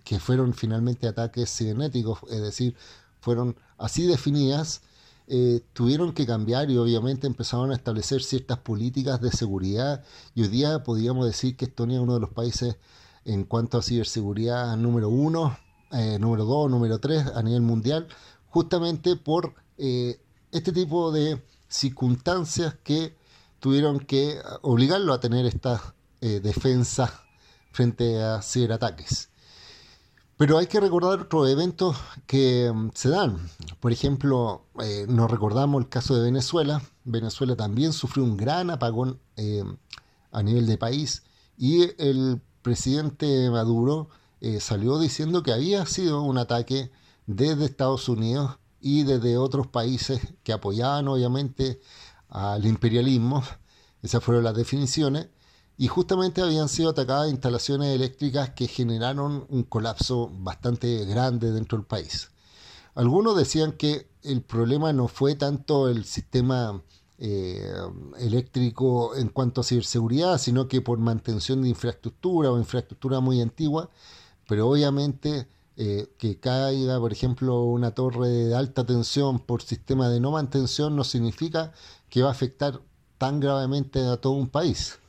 que 0.05 0.19
fueron 0.19 0.53
finalmente 0.53 1.07
ataques 1.07 1.53
cibernéticos, 1.57 2.19
es 2.29 2.41
decir, 2.41 2.75
fueron 3.19 3.57
así 3.83 4.07
definidas, 4.07 4.81
eh, 5.27 5.61
tuvieron 5.73 6.13
que 6.13 6.25
cambiar 6.25 6.71
y 6.71 6.77
obviamente 6.77 7.27
empezaron 7.27 7.71
a 7.71 7.75
establecer 7.75 8.23
ciertas 8.23 8.57
políticas 8.59 9.19
de 9.19 9.29
seguridad 9.31 10.03
y 10.35 10.43
hoy 10.43 10.47
día 10.47 10.83
podríamos 10.83 11.25
decir 11.25 11.57
que 11.57 11.65
Estonia 11.65 11.97
es 11.97 12.01
uno 12.01 12.13
de 12.13 12.21
los 12.21 12.29
países 12.29 12.77
en 13.25 13.43
cuanto 13.43 13.77
a 13.77 13.81
ciberseguridad 13.81 14.75
número 14.77 15.09
uno, 15.09 15.57
eh, 15.91 16.17
número 16.17 16.45
dos, 16.45 16.71
número 16.71 16.99
tres 16.99 17.27
a 17.27 17.43
nivel 17.43 17.61
mundial, 17.61 18.07
justamente 18.47 19.17
por 19.17 19.53
eh, 19.77 20.17
este 20.53 20.71
tipo 20.71 21.11
de 21.11 21.43
circunstancias 21.67 22.75
que 22.83 23.17
tuvieron 23.59 23.99
que 23.99 24.39
obligarlo 24.61 25.13
a 25.13 25.19
tener 25.19 25.45
esta 25.45 25.93
defensa 26.21 27.21
frente 27.73 28.21
a 28.23 28.41
ciberataques. 28.41 29.27
Pero 30.37 30.57
hay 30.57 30.67
que 30.67 30.79
recordar 30.79 31.21
otros 31.21 31.49
eventos 31.49 31.95
que 32.25 32.71
mm, 32.73 32.89
se 32.93 33.09
dan. 33.09 33.37
Por 33.79 33.91
ejemplo, 33.91 34.65
eh, 34.81 35.05
nos 35.07 35.29
recordamos 35.29 35.81
el 35.81 35.89
caso 35.89 36.15
de 36.15 36.23
Venezuela. 36.23 36.81
Venezuela 37.03 37.55
también 37.55 37.93
sufrió 37.93 38.23
un 38.23 38.37
gran 38.37 38.69
apagón 38.69 39.19
eh, 39.37 39.63
a 40.31 40.41
nivel 40.41 40.65
de 40.65 40.77
país 40.77 41.23
y 41.57 41.83
el 42.01 42.41
presidente 42.61 43.49
Maduro 43.49 44.09
eh, 44.41 44.59
salió 44.59 44.97
diciendo 44.99 45.43
que 45.43 45.53
había 45.53 45.85
sido 45.85 46.21
un 46.23 46.37
ataque 46.37 46.91
desde 47.27 47.65
Estados 47.65 48.09
Unidos 48.09 48.57
y 48.81 49.03
desde 49.03 49.37
otros 49.37 49.67
países 49.67 50.19
que 50.43 50.53
apoyaban 50.53 51.07
obviamente 51.07 51.79
al 52.29 52.65
imperialismo. 52.65 53.43
Esas 54.01 54.23
fueron 54.23 54.43
las 54.43 54.55
definiciones 54.55 55.27
y 55.83 55.87
justamente 55.89 56.41
habían 56.41 56.69
sido 56.69 56.91
atacadas 56.91 57.29
instalaciones 57.29 57.93
eléctricas 57.93 58.51
que 58.51 58.69
generaron 58.69 59.45
un 59.49 59.63
colapso 59.63 60.31
bastante 60.33 61.03
grande 61.03 61.51
dentro 61.51 61.77
del 61.77 61.85
país. 61.85 62.31
Algunos 62.95 63.35
decían 63.35 63.73
que 63.73 64.07
el 64.21 64.43
problema 64.43 64.93
no 64.93 65.09
fue 65.09 65.35
tanto 65.35 65.89
el 65.89 66.05
sistema 66.05 66.81
eh, 67.17 67.69
eléctrico 68.17 69.13
en 69.17 69.27
cuanto 69.27 69.59
a 69.59 69.65
ciberseguridad, 69.65 70.37
sino 70.37 70.69
que 70.69 70.79
por 70.79 70.99
mantención 70.99 71.61
de 71.61 71.67
infraestructura 71.67 72.49
o 72.49 72.57
infraestructura 72.57 73.19
muy 73.19 73.41
antigua, 73.41 73.89
pero 74.47 74.69
obviamente 74.69 75.49
eh, 75.75 76.07
que 76.17 76.39
caiga, 76.39 76.97
por 76.97 77.11
ejemplo, 77.11 77.61
una 77.65 77.91
torre 77.91 78.29
de 78.29 78.55
alta 78.55 78.85
tensión 78.85 79.37
por 79.37 79.61
sistema 79.61 80.07
de 80.07 80.21
no 80.21 80.31
mantención 80.31 80.95
no 80.95 81.03
significa 81.03 81.73
que 82.07 82.21
va 82.21 82.29
a 82.29 82.31
afectar 82.31 82.79
tan 83.17 83.41
gravemente 83.41 83.99
a 84.07 84.15
todo 84.15 84.31
un 84.31 84.47
país. 84.47 85.02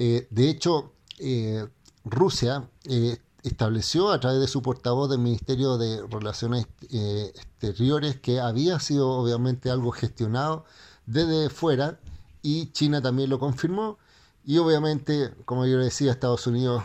Eh, 0.00 0.28
de 0.30 0.48
hecho, 0.48 0.92
eh, 1.18 1.66
Rusia 2.04 2.70
eh, 2.84 3.18
estableció 3.42 4.12
a 4.12 4.20
través 4.20 4.38
de 4.38 4.46
su 4.46 4.62
portavoz 4.62 5.10
del 5.10 5.18
Ministerio 5.18 5.76
de 5.76 6.06
Relaciones 6.06 6.68
Exteriores 6.88 8.20
que 8.20 8.38
había 8.38 8.78
sido 8.78 9.10
obviamente 9.10 9.70
algo 9.70 9.90
gestionado 9.90 10.64
desde 11.06 11.50
fuera 11.50 11.98
y 12.42 12.70
China 12.70 13.02
también 13.02 13.28
lo 13.28 13.40
confirmó 13.40 13.98
y 14.44 14.58
obviamente, 14.58 15.34
como 15.44 15.66
yo 15.66 15.78
decía, 15.78 16.12
Estados 16.12 16.46
Unidos 16.46 16.84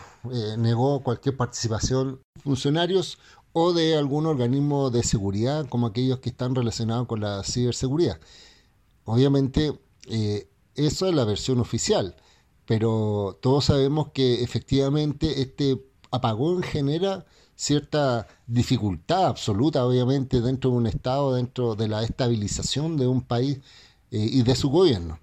negó 0.57 1.01
cualquier 1.03 1.37
participación 1.37 2.19
de 2.35 2.41
funcionarios 2.41 3.19
o 3.53 3.73
de 3.73 3.95
algún 3.95 4.25
organismo 4.25 4.89
de 4.89 5.03
seguridad 5.03 5.67
como 5.69 5.87
aquellos 5.87 6.19
que 6.19 6.29
están 6.29 6.55
relacionados 6.55 7.07
con 7.07 7.21
la 7.21 7.43
ciberseguridad. 7.43 8.19
Obviamente, 9.05 9.79
eso 10.75 11.07
es 11.07 11.13
la 11.15 11.25
versión 11.25 11.59
oficial 11.59 12.15
pero 12.65 13.37
todos 13.41 13.65
sabemos 13.65 14.09
que 14.13 14.43
efectivamente 14.43 15.41
este 15.41 15.81
apagón 16.11 16.63
genera 16.63 17.25
cierta 17.55 18.27
dificultad 18.47 19.27
absoluta, 19.27 19.85
obviamente, 19.85 20.41
dentro 20.41 20.71
de 20.71 20.77
un 20.77 20.87
Estado, 20.87 21.35
dentro 21.35 21.75
de 21.75 21.87
la 21.87 22.03
estabilización 22.03 22.97
de 22.97 23.07
un 23.07 23.21
país 23.21 23.59
eh, 24.11 24.29
y 24.31 24.43
de 24.43 24.55
su 24.55 24.69
gobierno. 24.69 25.19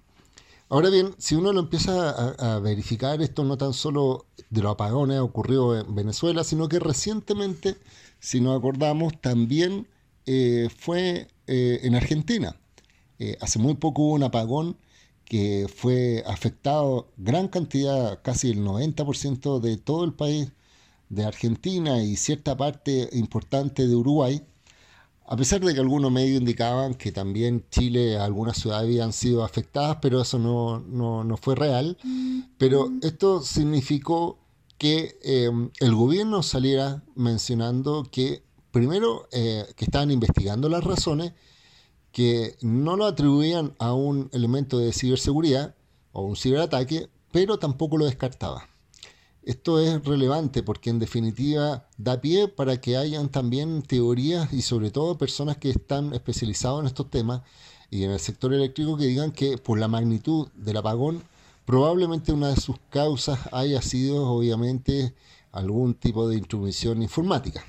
Ahora 0.69 0.89
bien, 0.89 1.13
si 1.17 1.35
uno 1.35 1.51
lo 1.51 1.59
empieza 1.59 2.11
a, 2.11 2.59
verificar, 2.59 3.21
esto 3.21 3.43
no 3.43 3.57
tan 3.57 3.73
solo 3.73 4.25
de 4.49 4.61
los 4.61 4.71
apagones 4.71 5.19
ocurrió 5.19 5.77
en 5.77 5.93
Venezuela, 5.93 6.45
sino 6.45 6.69
que 6.69 6.79
recientemente, 6.79 7.75
si 8.19 8.39
nos 8.39 8.57
acordamos, 8.57 9.19
también 9.19 9.87
eh, 10.25 10.69
fue 10.77 11.27
eh, 11.47 11.79
en 11.83 11.95
Argentina. 11.95 12.55
hace 13.41 13.59
muy 13.59 13.75
poco 13.75 14.03
hubo 14.03 14.13
un 14.13 14.23
apagón 14.23 14.77
que 15.31 15.69
fue 15.73 16.25
afectado 16.27 17.07
gran 17.15 17.47
cantidad, 17.47 18.21
casi 18.21 18.49
el 18.49 18.65
90% 18.65 19.61
de 19.61 19.77
todo 19.77 20.03
el 20.03 20.11
país 20.11 20.51
de 21.07 21.23
Argentina 21.23 22.03
y 22.03 22.17
cierta 22.17 22.57
parte 22.57 23.07
importante 23.13 23.87
de 23.87 23.95
Uruguay, 23.95 24.43
a 25.25 25.37
pesar 25.37 25.61
de 25.61 25.73
que 25.73 25.79
algunos 25.79 26.11
medios 26.11 26.41
indicaban 26.41 26.95
que 26.95 27.13
también 27.13 27.63
Chile, 27.71 28.17
algunas 28.17 28.57
ciudades 28.57 28.83
habían 28.83 29.13
sido 29.13 29.45
afectadas, 29.45 29.99
pero 30.01 30.21
eso 30.21 30.37
no, 30.37 31.37
fue 31.37 31.55
real. 31.55 31.97
Pero 32.57 32.91
esto 33.01 33.41
significó 33.41 34.37
que 34.77 35.17
em, 35.23 35.69
el 35.79 35.95
gobierno 35.95 36.43
saliera 36.43 37.05
mencionando 37.15 38.03
que 38.11 38.43
primero 38.71 39.29
eh, 39.31 39.63
que 39.77 39.85
estaban 39.85 40.11
investigando 40.11 40.67
las 40.67 40.83
razones 40.83 41.31
que 42.11 42.55
no 42.61 42.97
lo 42.97 43.05
atribuían 43.05 43.73
a 43.79 43.93
un 43.93 44.29
elemento 44.33 44.77
de 44.77 44.93
ciberseguridad 44.93 45.75
o 46.11 46.23
un 46.23 46.35
ciberataque, 46.35 47.09
pero 47.31 47.59
tampoco 47.59 47.97
lo 47.97 48.05
descartaba. 48.05 48.67
Esto 49.43 49.79
es 49.79 50.03
relevante 50.05 50.61
porque 50.61 50.91
en 50.91 50.99
definitiva 50.99 51.87
da 51.97 52.21
pie 52.21 52.47
para 52.47 52.79
que 52.79 52.97
hayan 52.97 53.29
también 53.29 53.81
teorías 53.81 54.53
y 54.53 54.61
sobre 54.61 54.91
todo 54.91 55.17
personas 55.17 55.57
que 55.57 55.71
están 55.71 56.13
especializadas 56.13 56.81
en 56.81 56.87
estos 56.87 57.09
temas 57.09 57.41
y 57.89 58.03
en 58.03 58.11
el 58.11 58.19
sector 58.19 58.53
eléctrico 58.53 58.97
que 58.97 59.05
digan 59.05 59.31
que 59.31 59.57
por 59.57 59.79
la 59.79 59.87
magnitud 59.87 60.47
del 60.53 60.77
apagón 60.77 61.23
probablemente 61.65 62.33
una 62.33 62.49
de 62.49 62.61
sus 62.61 62.75
causas 62.89 63.39
haya 63.51 63.81
sido 63.81 64.27
obviamente 64.27 65.15
algún 65.51 65.95
tipo 65.95 66.27
de 66.27 66.37
intromisión 66.37 67.01
informática. 67.01 67.65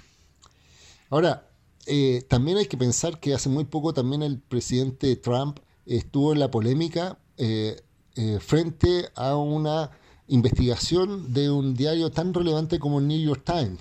Ahora, 1.08 1.48
eh, 1.86 2.22
también 2.28 2.58
hay 2.58 2.66
que 2.66 2.76
pensar 2.76 3.18
que 3.18 3.34
hace 3.34 3.48
muy 3.48 3.64
poco 3.64 3.92
también 3.92 4.22
el 4.22 4.38
presidente 4.38 5.16
Trump 5.16 5.58
estuvo 5.84 6.32
en 6.32 6.38
la 6.38 6.50
polémica 6.50 7.18
eh, 7.38 7.80
eh, 8.14 8.38
frente 8.40 9.08
a 9.16 9.36
una 9.36 9.90
investigación 10.28 11.32
de 11.32 11.50
un 11.50 11.74
diario 11.74 12.10
tan 12.10 12.32
relevante 12.32 12.78
como 12.78 13.00
el 13.00 13.08
New 13.08 13.20
York 13.20 13.42
Times. 13.44 13.80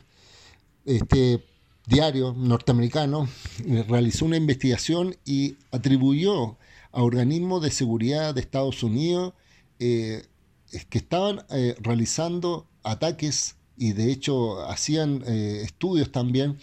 Este 0.85 1.45
diario 1.85 2.33
norteamericano 2.33 3.27
realizó 3.87 4.25
una 4.25 4.37
investigación 4.37 5.15
y 5.23 5.57
atribuyó 5.71 6.57
a 6.91 7.03
organismos 7.03 7.61
de 7.61 7.69
seguridad 7.69 8.33
de 8.33 8.41
Estados 8.41 8.81
Unidos 8.81 9.33
que 9.77 10.23
estaban 10.91 11.43
realizando 11.79 12.67
ataques 12.83 13.55
y 13.77 13.93
de 13.93 14.11
hecho 14.11 14.63
hacían 14.65 15.23
estudios 15.23 16.11
también 16.11 16.57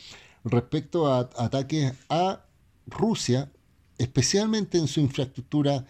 respecto 0.45 1.13
a 1.13 1.29
ataques 1.37 1.93
a 2.09 2.45
Rusia, 2.87 3.51
especialmente 3.99 4.79
en 4.79 4.89
su 4.89 5.01
infraestructura 5.01 5.85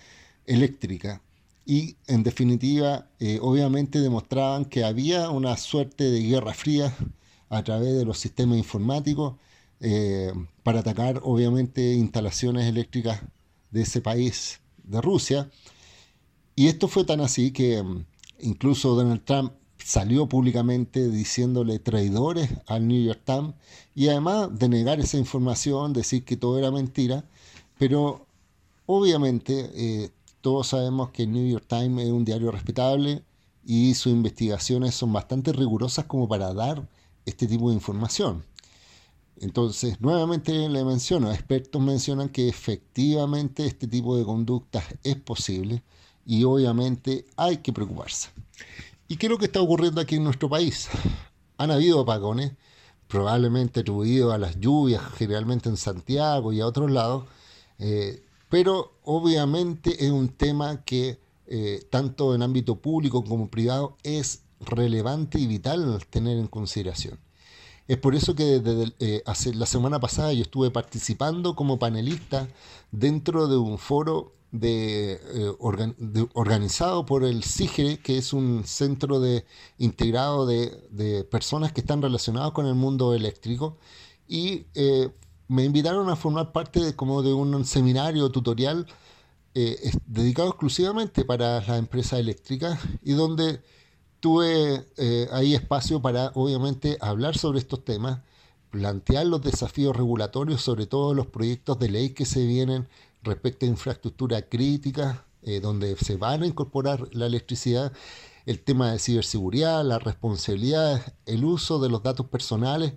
eléctrica. 0.46 1.20
Y 1.66 1.96
en 2.06 2.22
definitiva, 2.22 3.06
eh, 3.20 3.38
obviamente 3.42 4.00
demostraban 4.00 4.64
que 4.64 4.84
había 4.84 5.28
una 5.30 5.56
suerte 5.56 6.04
de 6.04 6.22
guerra 6.22 6.54
fría 6.54 6.96
a 7.50 7.62
través 7.62 7.96
de 7.96 8.04
los 8.04 8.18
sistemas 8.18 8.56
informáticos 8.58 9.34
eh, 9.80 10.32
para 10.62 10.80
atacar 10.80 11.20
obviamente 11.22 11.94
instalaciones 11.94 12.66
eléctricas 12.66 13.20
de 13.70 13.82
ese 13.82 14.00
país, 14.00 14.60
de 14.82 15.00
Rusia. 15.00 15.50
Y 16.56 16.68
esto 16.68 16.88
fue 16.88 17.04
tan 17.04 17.20
así 17.20 17.52
que 17.52 17.82
mm, 17.82 18.04
incluso 18.40 18.94
Donald 18.94 19.24
Trump 19.24 19.52
salió 19.88 20.28
públicamente 20.28 21.08
diciéndole 21.08 21.78
traidores 21.78 22.50
al 22.66 22.86
New 22.86 23.02
York 23.02 23.22
Times 23.24 23.54
y 23.94 24.08
además 24.08 24.50
de 24.58 24.68
negar 24.68 25.00
esa 25.00 25.16
información, 25.16 25.94
decir 25.94 26.26
que 26.26 26.36
todo 26.36 26.58
era 26.58 26.70
mentira, 26.70 27.24
pero 27.78 28.26
obviamente 28.84 29.70
eh, 29.74 30.10
todos 30.42 30.68
sabemos 30.68 31.08
que 31.08 31.22
el 31.22 31.32
New 31.32 31.48
York 31.48 31.64
Times 31.66 32.04
es 32.04 32.10
un 32.10 32.26
diario 32.26 32.50
respetable 32.50 33.22
y 33.64 33.94
sus 33.94 34.12
investigaciones 34.12 34.94
son 34.94 35.10
bastante 35.10 35.54
rigurosas 35.54 36.04
como 36.04 36.28
para 36.28 36.52
dar 36.52 36.86
este 37.24 37.46
tipo 37.46 37.70
de 37.70 37.76
información. 37.76 38.44
Entonces, 39.40 40.02
nuevamente 40.02 40.68
le 40.68 40.84
menciono, 40.84 41.32
expertos 41.32 41.80
mencionan 41.80 42.28
que 42.28 42.46
efectivamente 42.46 43.64
este 43.64 43.86
tipo 43.86 44.18
de 44.18 44.24
conductas 44.26 44.84
es 45.02 45.16
posible 45.16 45.82
y 46.26 46.44
obviamente 46.44 47.24
hay 47.38 47.56
que 47.56 47.72
preocuparse. 47.72 48.28
¿Y 49.10 49.16
qué 49.16 49.26
es 49.26 49.30
lo 49.30 49.38
que 49.38 49.46
está 49.46 49.62
ocurriendo 49.62 50.02
aquí 50.02 50.16
en 50.16 50.24
nuestro 50.24 50.50
país? 50.50 50.88
Han 51.56 51.70
habido 51.70 52.00
apagones, 52.00 52.52
probablemente 53.08 53.80
atribuidos 53.80 54.34
a 54.34 54.38
las 54.38 54.60
lluvias, 54.60 55.02
generalmente 55.16 55.70
en 55.70 55.78
Santiago 55.78 56.52
y 56.52 56.60
a 56.60 56.66
otros 56.66 56.90
lados, 56.90 57.24
eh, 57.78 58.22
pero 58.50 58.92
obviamente 59.04 60.04
es 60.04 60.10
un 60.10 60.28
tema 60.28 60.84
que 60.84 61.18
eh, 61.46 61.86
tanto 61.90 62.34
en 62.34 62.42
ámbito 62.42 62.76
público 62.76 63.24
como 63.24 63.48
privado 63.48 63.96
es 64.02 64.42
relevante 64.60 65.38
y 65.38 65.46
vital 65.46 66.04
tener 66.10 66.36
en 66.36 66.46
consideración. 66.46 67.18
Es 67.88 67.96
por 67.96 68.14
eso 68.14 68.34
que 68.34 68.60
desde 68.60 68.92
eh, 69.00 69.22
hace, 69.24 69.54
la 69.54 69.64
semana 69.64 69.98
pasada 69.98 70.34
yo 70.34 70.42
estuve 70.42 70.70
participando 70.70 71.56
como 71.56 71.78
panelista 71.78 72.46
dentro 72.92 73.48
de 73.48 73.56
un 73.56 73.78
foro 73.78 74.34
de, 74.52 75.12
eh, 75.14 75.56
organizado 76.34 77.06
por 77.06 77.24
el 77.24 77.42
CIGRE, 77.42 78.00
que 78.00 78.18
es 78.18 78.34
un 78.34 78.64
centro 78.64 79.20
de, 79.20 79.46
integrado 79.78 80.46
de, 80.46 81.24
personas 81.30 81.72
que 81.72 81.80
están 81.80 82.02
relacionadas 82.02 82.52
con 82.52 82.66
el 82.66 82.74
mundo 82.74 83.14
eléctrico. 83.14 83.78
Y 84.28 84.66
eh, 84.74 85.08
me 85.48 85.64
invitaron 85.64 86.10
a 86.10 86.16
formar 86.16 86.52
parte 86.52 86.80
de, 86.80 86.94
como 86.94 87.22
de 87.22 87.32
un 87.32 87.64
seminario 87.64 88.30
tutorial 88.30 88.86
dedicado 90.06 90.50
exclusivamente 90.50 91.24
para 91.24 91.60
las 91.60 91.68
empresas 91.70 92.20
eléctricas 92.20 92.78
y 93.02 93.14
donde 93.14 93.60
tuve 94.20 94.86
eh, 94.96 95.28
ahí 95.32 95.54
espacio 95.54 96.00
para, 96.00 96.32
obviamente, 96.34 96.98
hablar 97.00 97.36
sobre 97.36 97.58
estos 97.58 97.84
temas, 97.84 98.20
plantear 98.70 99.26
los 99.26 99.42
desafíos 99.42 99.96
regulatorios, 99.96 100.62
sobre 100.62 100.86
todo 100.86 101.14
los 101.14 101.26
proyectos 101.26 101.78
de 101.78 101.88
ley 101.88 102.10
que 102.10 102.26
se 102.26 102.44
vienen 102.44 102.88
respecto 103.22 103.66
a 103.66 103.68
infraestructura 103.68 104.42
crítica, 104.42 105.24
eh, 105.42 105.60
donde 105.60 105.96
se 105.96 106.16
van 106.16 106.42
a 106.42 106.46
incorporar 106.46 107.08
la 107.12 107.26
electricidad, 107.26 107.92
el 108.46 108.60
tema 108.60 108.92
de 108.92 108.98
ciberseguridad, 108.98 109.84
la 109.84 109.98
responsabilidad, 109.98 111.14
el 111.26 111.44
uso 111.44 111.78
de 111.78 111.88
los 111.88 112.02
datos 112.02 112.26
personales 112.26 112.94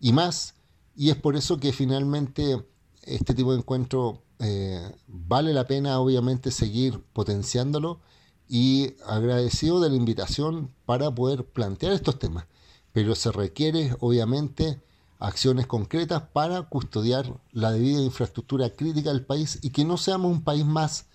y 0.00 0.12
más. 0.12 0.54
Y 0.96 1.10
es 1.10 1.16
por 1.16 1.36
eso 1.36 1.58
que 1.58 1.72
finalmente 1.72 2.64
este 3.02 3.34
tipo 3.34 3.52
de 3.52 3.58
encuentro 3.58 4.22
eh, 4.38 4.80
vale 5.06 5.52
la 5.52 5.66
pena, 5.66 5.98
obviamente, 6.00 6.50
seguir 6.50 7.00
potenciándolo 7.12 8.00
y 8.48 8.94
agradecido 9.06 9.80
de 9.80 9.90
la 9.90 9.96
invitación 9.96 10.70
para 10.86 11.14
poder 11.14 11.44
plantear 11.44 11.92
estos 11.92 12.18
temas. 12.18 12.46
Pero 12.92 13.14
se 13.14 13.32
requiere, 13.32 13.96
obviamente, 14.00 14.80
acciones 15.18 15.66
concretas 15.66 16.22
para 16.32 16.62
custodiar 16.62 17.40
la 17.52 17.72
debida 17.72 18.00
infraestructura 18.00 18.70
crítica 18.70 19.10
del 19.12 19.24
país 19.24 19.58
y 19.62 19.70
que 19.70 19.84
no 19.84 19.96
seamos 19.96 20.30
un 20.30 20.42
país 20.42 20.64
más 20.64 21.06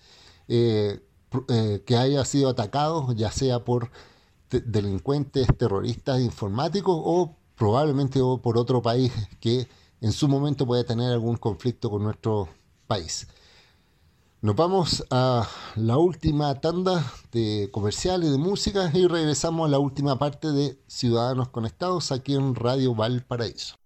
eh, 0.48 1.00
eh, 1.48 1.82
que 1.86 1.96
haya 1.96 2.24
sido 2.24 2.48
atacado, 2.48 3.12
ya 3.12 3.30
sea 3.30 3.64
por 3.64 3.90
delincuentes, 4.50 5.46
terroristas 5.56 6.20
informáticos 6.20 6.96
o 6.98 7.36
probablemente 7.56 8.18
por 8.42 8.58
otro 8.58 8.82
país 8.82 9.12
que 9.38 9.68
en 10.00 10.12
su 10.12 10.26
momento 10.28 10.66
puede 10.66 10.82
tener 10.82 11.12
algún 11.12 11.36
conflicto 11.36 11.88
con 11.88 12.02
nuestro 12.02 12.48
país. 12.86 13.28
Nos 14.42 14.56
vamos 14.56 15.04
a 15.10 15.46
la 15.76 15.98
última 15.98 16.54
tanda 16.62 17.04
de 17.30 17.68
comerciales 17.70 18.30
de 18.30 18.38
música 18.38 18.90
y 18.94 19.06
regresamos 19.06 19.68
a 19.68 19.70
la 19.70 19.78
última 19.78 20.18
parte 20.18 20.48
de 20.48 20.78
Ciudadanos 20.86 21.50
Conectados 21.50 22.10
aquí 22.10 22.36
en 22.36 22.54
Radio 22.54 22.94
Valparaíso. 22.94 23.76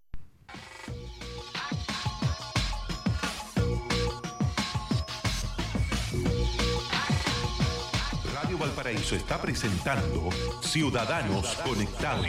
Radio 8.33 8.57
Valparaíso 8.57 9.17
está 9.17 9.41
presentando 9.41 10.29
Ciudadanos 10.61 11.47
Conectados. 11.65 12.27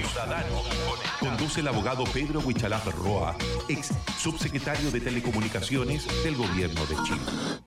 Conduce 1.20 1.60
el 1.60 1.68
abogado 1.68 2.02
Pedro 2.12 2.40
Huichalaf 2.40 2.86
Roa, 2.86 3.36
ex 3.68 3.90
subsecretario 4.18 4.90
de 4.90 5.00
Telecomunicaciones 5.00 6.08
del 6.24 6.34
Gobierno 6.34 6.84
de 6.86 6.96
Chile. 7.04 7.65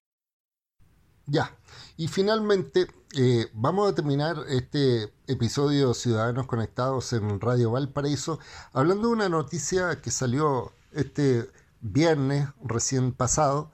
Ya, 1.32 1.56
y 1.96 2.08
finalmente 2.08 2.88
eh, 3.16 3.52
vamos 3.54 3.92
a 3.92 3.94
terminar 3.94 4.38
este 4.48 5.14
episodio 5.28 5.94
Ciudadanos 5.94 6.48
Conectados 6.48 7.14
en 7.14 7.40
Radio 7.40 7.70
Valparaíso 7.70 8.40
hablando 8.74 9.10
de 9.10 9.14
una 9.14 9.30
noticia 9.30 10.02
que 10.02 10.10
salió 10.10 10.74
este 10.92 11.48
viernes 11.82 12.50
recién 12.64 13.12
pasado, 13.12 13.72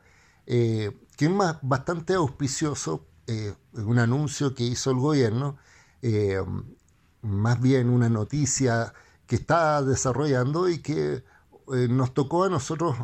eh, 0.48 0.92
que 1.16 1.26
es 1.26 1.32
más, 1.32 1.58
bastante 1.62 2.16
auspicioso, 2.16 3.06
eh, 3.28 3.56
un 3.72 4.00
anuncio 4.00 4.54
que 4.54 4.64
hizo 4.66 4.92
el 4.92 4.98
gobierno, 4.98 5.58
más 7.22 7.62
bien 7.62 7.90
una 7.90 8.10
noticia 8.10 8.94
que 9.28 9.38
está 9.38 9.82
desarrollando 9.82 10.68
y 10.68 10.80
que 10.80 11.24
nos 11.68 12.14
tocó 12.14 12.44
a 12.44 12.50
nosotros, 12.50 12.98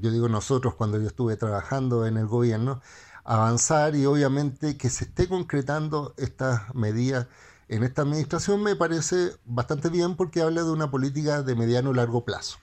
yo 0.00 0.10
digo 0.10 0.28
nosotros 0.28 0.74
cuando 0.74 1.00
yo 1.00 1.08
estuve 1.08 1.36
trabajando 1.36 2.06
en 2.06 2.18
el 2.18 2.26
gobierno, 2.26 2.82
avanzar 3.26 3.96
y 3.96 4.06
obviamente 4.06 4.76
que 4.76 4.88
se 4.88 5.04
esté 5.04 5.28
concretando 5.28 6.14
estas 6.16 6.74
medidas 6.74 7.26
en 7.68 7.82
esta 7.82 8.02
administración 8.02 8.62
me 8.62 8.76
parece 8.76 9.32
bastante 9.44 9.88
bien 9.88 10.14
porque 10.14 10.40
habla 10.40 10.62
de 10.62 10.70
una 10.70 10.90
política 10.90 11.42
de 11.42 11.56
mediano 11.56 11.92
largo 11.92 12.24
plazo. 12.24 12.58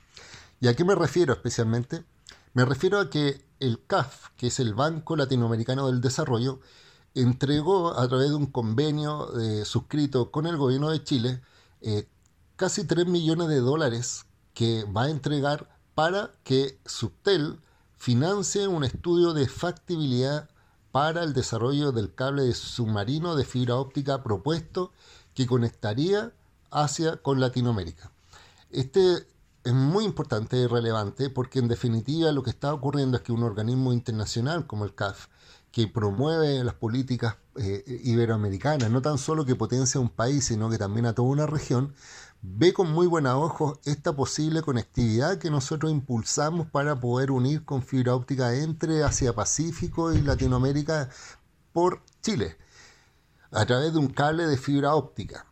¿Y 0.61 0.69
a 0.69 0.75
qué 0.75 0.85
me 0.85 0.95
refiero 0.95 1.33
especialmente? 1.33 2.05
Me 2.53 2.63
refiero 2.63 2.99
a 2.99 3.09
que 3.09 3.43
el 3.59 3.85
CAF, 3.85 4.29
que 4.37 4.47
es 4.47 4.59
el 4.59 4.73
Banco 4.73 5.17
Latinoamericano 5.17 5.87
del 5.87 5.99
Desarrollo, 5.99 6.61
entregó 7.13 7.99
a 7.99 8.07
través 8.07 8.29
de 8.29 8.35
un 8.35 8.45
convenio 8.45 9.37
eh, 9.39 9.65
suscrito 9.65 10.31
con 10.31 10.47
el 10.47 10.55
gobierno 10.55 10.89
de 10.89 11.03
Chile 11.03 11.41
eh, 11.81 12.07
casi 12.55 12.85
3 12.85 13.07
millones 13.07 13.49
de 13.49 13.59
dólares 13.59 14.25
que 14.53 14.85
va 14.85 15.03
a 15.03 15.09
entregar 15.09 15.67
para 15.93 16.31
que 16.43 16.79
Subtel 16.85 17.59
financie 17.97 18.67
un 18.67 18.83
estudio 18.83 19.33
de 19.33 19.47
factibilidad 19.47 20.49
para 20.93 21.23
el 21.23 21.33
desarrollo 21.33 21.91
del 21.91 22.13
cable 22.13 22.53
submarino 22.53 23.35
de 23.35 23.45
fibra 23.45 23.77
óptica 23.77 24.21
propuesto 24.21 24.91
que 25.33 25.47
conectaría 25.47 26.31
Asia 26.69 27.17
con 27.17 27.39
Latinoamérica. 27.39 28.11
Este 28.69 29.25
es 29.63 29.73
muy 29.73 30.05
importante 30.05 30.55
y 30.55 30.67
relevante 30.67 31.31
porque 31.31 31.57
en 31.57 31.67
definitiva 31.67 32.31
lo 32.31 32.43
que 32.43 32.51
está 32.51 32.71
ocurriendo 32.71 33.17
es 33.17 33.23
que 33.23 33.31
un 33.31 33.41
organismo 33.41 33.91
internacional 33.91 34.67
como 34.67 34.85
el 34.85 34.93
CAF, 34.93 35.29
que 35.71 35.87
promueve 35.87 36.63
las 36.63 36.75
políticas 36.75 37.37
eh, 37.55 37.83
iberoamericanas, 38.03 38.91
no 38.91 39.01
tan 39.01 39.17
solo 39.17 39.45
que 39.45 39.55
potencia 39.55 39.97
a 39.97 40.01
un 40.01 40.09
país, 40.09 40.45
sino 40.45 40.69
que 40.69 40.77
también 40.77 41.07
a 41.07 41.13
toda 41.13 41.27
una 41.27 41.47
región, 41.47 41.95
ve 42.45 42.73
con 42.73 42.91
muy 42.91 43.07
buena 43.07 43.37
ojos 43.37 43.79
esta 43.85 44.13
posible 44.13 44.61
conectividad 44.61 45.37
que 45.37 45.49
nosotros 45.49 45.91
impulsamos 45.93 46.67
para 46.67 46.99
poder 46.99 47.31
unir 47.31 47.63
con 47.63 47.81
fibra 47.81 48.13
óptica 48.15 48.53
entre 48.53 49.01
Asia 49.01 49.33
Pacífico 49.33 50.11
y 50.11 50.21
Latinoamérica 50.21 51.09
por 51.71 52.03
Chile, 52.21 52.57
a 53.49 53.65
través 53.65 53.93
de 53.93 53.99
un 53.99 54.07
cable 54.07 54.45
de 54.45 54.57
fibra 54.57 54.93
óptica. 54.93 55.45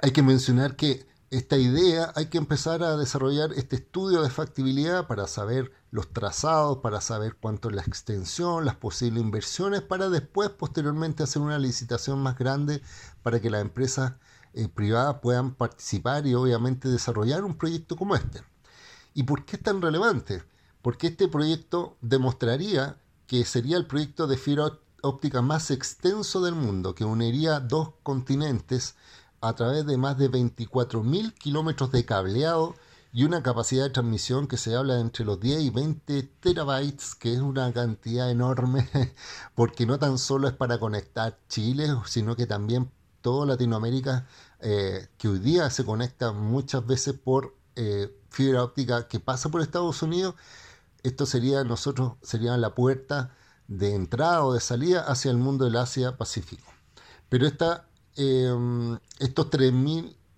Hay 0.00 0.12
que 0.12 0.22
mencionar 0.22 0.74
que 0.74 1.06
esta 1.30 1.58
idea 1.58 2.12
hay 2.14 2.26
que 2.26 2.38
empezar 2.38 2.82
a 2.82 2.96
desarrollar 2.96 3.52
este 3.52 3.76
estudio 3.76 4.22
de 4.22 4.30
factibilidad 4.30 5.06
para 5.06 5.26
saber 5.26 5.70
los 5.90 6.10
trazados, 6.14 6.78
para 6.78 7.02
saber 7.02 7.36
cuánto 7.38 7.68
es 7.68 7.74
la 7.74 7.82
extensión, 7.82 8.64
las 8.64 8.76
posibles 8.76 9.22
inversiones, 9.22 9.82
para 9.82 10.08
después 10.08 10.48
posteriormente 10.48 11.24
hacer 11.24 11.42
una 11.42 11.58
licitación 11.58 12.20
más 12.20 12.38
grande 12.38 12.80
para 13.22 13.38
que 13.40 13.50
las 13.50 13.60
empresas 13.60 14.14
eh, 14.56 14.68
privadas 14.68 15.18
puedan 15.22 15.54
participar 15.54 16.26
y 16.26 16.34
obviamente 16.34 16.88
desarrollar 16.88 17.44
un 17.44 17.56
proyecto 17.56 17.94
como 17.96 18.16
este. 18.16 18.42
¿Y 19.14 19.22
por 19.22 19.44
qué 19.44 19.56
es 19.56 19.62
tan 19.62 19.80
relevante? 19.82 20.42
Porque 20.82 21.08
este 21.08 21.28
proyecto 21.28 21.96
demostraría 22.00 22.96
que 23.26 23.44
sería 23.44 23.76
el 23.76 23.86
proyecto 23.86 24.26
de 24.26 24.36
fibra 24.36 24.72
óptica 25.02 25.42
más 25.42 25.70
extenso 25.70 26.40
del 26.40 26.54
mundo, 26.54 26.94
que 26.94 27.04
uniría 27.04 27.60
dos 27.60 27.90
continentes 28.02 28.94
a 29.40 29.54
través 29.54 29.86
de 29.86 29.96
más 29.96 30.16
de 30.18 30.30
24.000 30.30 31.34
kilómetros 31.34 31.92
de 31.92 32.04
cableado 32.04 32.74
y 33.12 33.24
una 33.24 33.42
capacidad 33.42 33.84
de 33.84 33.90
transmisión 33.90 34.46
que 34.46 34.56
se 34.56 34.74
habla 34.74 34.94
de 34.94 35.00
entre 35.00 35.24
los 35.24 35.40
10 35.40 35.62
y 35.62 35.70
20 35.70 36.22
terabytes, 36.40 37.14
que 37.14 37.34
es 37.34 37.40
una 37.40 37.72
cantidad 37.72 38.30
enorme, 38.30 38.88
porque 39.54 39.86
no 39.86 39.98
tan 39.98 40.18
solo 40.18 40.48
es 40.48 40.54
para 40.54 40.78
conectar 40.78 41.38
Chile, 41.48 41.88
sino 42.06 42.36
que 42.36 42.46
también 42.46 42.90
toda 43.22 43.46
Latinoamérica 43.46 44.26
eh, 44.60 45.08
que 45.18 45.28
hoy 45.28 45.38
día 45.38 45.70
se 45.70 45.84
conecta 45.84 46.32
muchas 46.32 46.86
veces 46.86 47.14
por 47.14 47.54
eh, 47.76 48.14
fibra 48.30 48.64
óptica 48.64 49.08
que 49.08 49.20
pasa 49.20 49.48
por 49.50 49.60
Estados 49.60 50.02
Unidos, 50.02 50.34
esto 51.02 51.26
sería 51.26 51.62
nosotros 51.64 52.14
sería 52.22 52.56
la 52.56 52.74
puerta 52.74 53.34
de 53.68 53.94
entrada 53.94 54.44
o 54.44 54.54
de 54.54 54.60
salida 54.60 55.02
hacia 55.02 55.30
el 55.30 55.36
mundo 55.38 55.64
del 55.64 55.76
Asia-Pacífico. 55.76 56.70
Pero 57.28 57.46
esta, 57.46 57.86
em, 58.16 58.98
estos, 59.18 59.50
3 59.50 59.72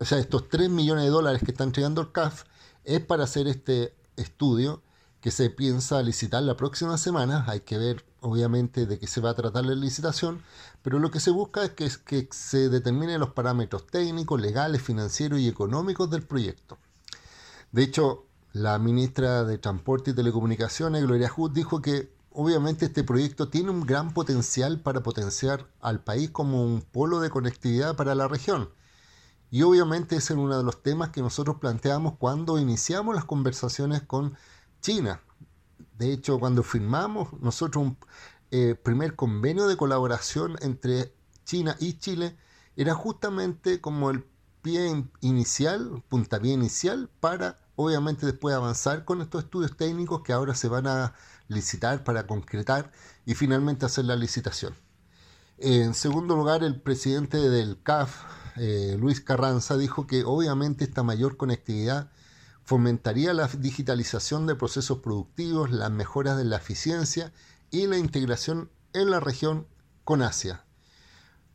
o 0.00 0.04
sea, 0.04 0.18
estos 0.18 0.48
3 0.48 0.70
millones 0.70 1.04
de 1.04 1.10
dólares 1.10 1.42
que 1.44 1.50
está 1.50 1.64
entregando 1.64 2.00
el 2.00 2.12
CAF 2.12 2.44
es 2.84 3.00
para 3.00 3.24
hacer 3.24 3.48
este 3.48 3.94
estudio 4.16 4.82
que 5.20 5.30
se 5.30 5.50
piensa 5.50 6.02
licitar 6.02 6.42
la 6.42 6.56
próxima 6.56 6.96
semana. 6.98 7.44
Hay 7.48 7.60
que 7.60 7.78
ver, 7.78 8.04
obviamente, 8.20 8.86
de 8.86 8.98
qué 8.98 9.06
se 9.06 9.20
va 9.20 9.30
a 9.30 9.34
tratar 9.34 9.64
la 9.64 9.74
licitación, 9.74 10.42
pero 10.82 10.98
lo 10.98 11.10
que 11.10 11.20
se 11.20 11.30
busca 11.30 11.64
es 11.64 11.98
que, 11.98 12.28
se 12.30 12.68
determinen 12.68 13.20
los 13.20 13.30
parámetros 13.30 13.86
técnicos, 13.86 14.40
legales, 14.40 14.82
financieros 14.82 15.40
y 15.40 15.48
económicos 15.48 16.10
del 16.10 16.22
proyecto. 16.22 16.78
De 17.72 17.82
hecho, 17.82 18.24
la 18.52 18.78
ministra 18.78 19.44
de 19.44 19.58
Transporte 19.58 20.10
y 20.10 20.14
Telecomunicaciones, 20.14 21.02
Gloria 21.04 21.28
Hood, 21.28 21.52
dijo 21.52 21.82
que 21.82 22.12
obviamente 22.32 22.86
este 22.86 23.04
proyecto 23.04 23.48
tiene 23.48 23.70
un 23.70 23.84
gran 23.84 24.14
potencial 24.14 24.80
para 24.80 25.02
potenciar 25.02 25.66
al 25.80 26.02
país 26.02 26.30
como 26.30 26.64
un 26.64 26.82
polo 26.82 27.20
de 27.20 27.30
conectividad 27.30 27.96
para 27.96 28.14
la 28.14 28.28
región. 28.28 28.70
Y 29.50 29.62
obviamente 29.62 30.16
ese 30.16 30.34
es 30.34 30.38
uno 30.38 30.56
de 30.56 30.64
los 30.64 30.82
temas 30.82 31.10
que 31.10 31.22
nosotros 31.22 31.56
planteamos 31.56 32.14
cuando 32.18 32.58
iniciamos 32.58 33.14
las 33.14 33.24
conversaciones 33.24 34.02
con 34.02 34.36
China. 34.80 35.20
De 35.98 36.12
hecho, 36.12 36.38
cuando 36.38 36.62
firmamos 36.62 37.32
nosotros 37.40 37.84
un 37.84 37.98
eh, 38.50 38.76
primer 38.76 39.16
convenio 39.16 39.66
de 39.66 39.76
colaboración 39.76 40.56
entre 40.60 41.12
China 41.44 41.76
y 41.80 41.94
Chile, 41.98 42.36
era 42.76 42.94
justamente 42.94 43.80
como 43.80 44.10
el 44.10 44.24
pie 44.62 45.04
inicial, 45.20 46.04
puntapié 46.08 46.52
inicial, 46.52 47.10
para 47.20 47.58
obviamente 47.74 48.26
después 48.26 48.54
avanzar 48.54 49.04
con 49.04 49.22
estos 49.22 49.44
estudios 49.44 49.76
técnicos 49.76 50.22
que 50.22 50.32
ahora 50.32 50.54
se 50.54 50.68
van 50.68 50.86
a 50.86 51.14
licitar 51.48 52.04
para 52.04 52.26
concretar 52.26 52.92
y 53.26 53.34
finalmente 53.34 53.86
hacer 53.86 54.04
la 54.04 54.16
licitación. 54.16 54.74
En 55.58 55.94
segundo 55.94 56.36
lugar, 56.36 56.62
el 56.62 56.80
presidente 56.80 57.38
del 57.38 57.82
CAF, 57.82 58.22
eh, 58.56 58.96
Luis 58.98 59.20
Carranza, 59.20 59.76
dijo 59.76 60.06
que 60.06 60.22
obviamente 60.24 60.84
esta 60.84 61.02
mayor 61.02 61.36
conectividad 61.36 62.12
fomentaría 62.68 63.32
la 63.32 63.46
digitalización 63.46 64.46
de 64.46 64.54
procesos 64.54 64.98
productivos, 64.98 65.70
las 65.70 65.90
mejoras 65.90 66.36
de 66.36 66.44
la 66.44 66.58
eficiencia 66.58 67.32
y 67.70 67.86
la 67.86 67.96
integración 67.96 68.70
en 68.92 69.10
la 69.10 69.20
región 69.20 69.66
con 70.04 70.20
Asia. 70.20 70.66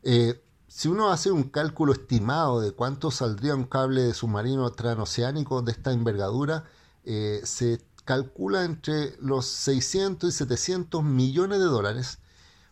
Eh, 0.02 0.42
si 0.66 0.88
uno 0.88 1.12
hace 1.12 1.30
un 1.30 1.44
cálculo 1.44 1.92
estimado 1.92 2.60
de 2.60 2.72
cuánto 2.72 3.12
saldría 3.12 3.54
un 3.54 3.62
cable 3.62 4.02
de 4.02 4.12
submarino 4.12 4.68
transoceánico 4.72 5.62
de 5.62 5.70
esta 5.70 5.92
envergadura, 5.92 6.64
eh, 7.04 7.42
se 7.44 7.80
calcula 8.04 8.64
entre 8.64 9.16
los 9.20 9.46
600 9.46 10.34
y 10.34 10.36
700 10.36 11.04
millones 11.04 11.60
de 11.60 11.66
dólares, 11.66 12.18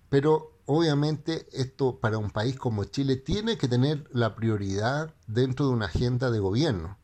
pero 0.09 0.59
obviamente 0.66 1.47
esto 1.53 2.01
para 2.01 2.18
un 2.18 2.32
país 2.32 2.57
como 2.57 2.82
Chile 2.86 3.14
tiene 3.14 3.57
que 3.57 3.68
tener 3.68 4.09
la 4.12 4.34
prioridad 4.34 5.14
dentro 5.28 5.68
de 5.68 5.74
una 5.74 5.86
agenda 5.86 6.32
de 6.32 6.40
gobierno. 6.40 6.99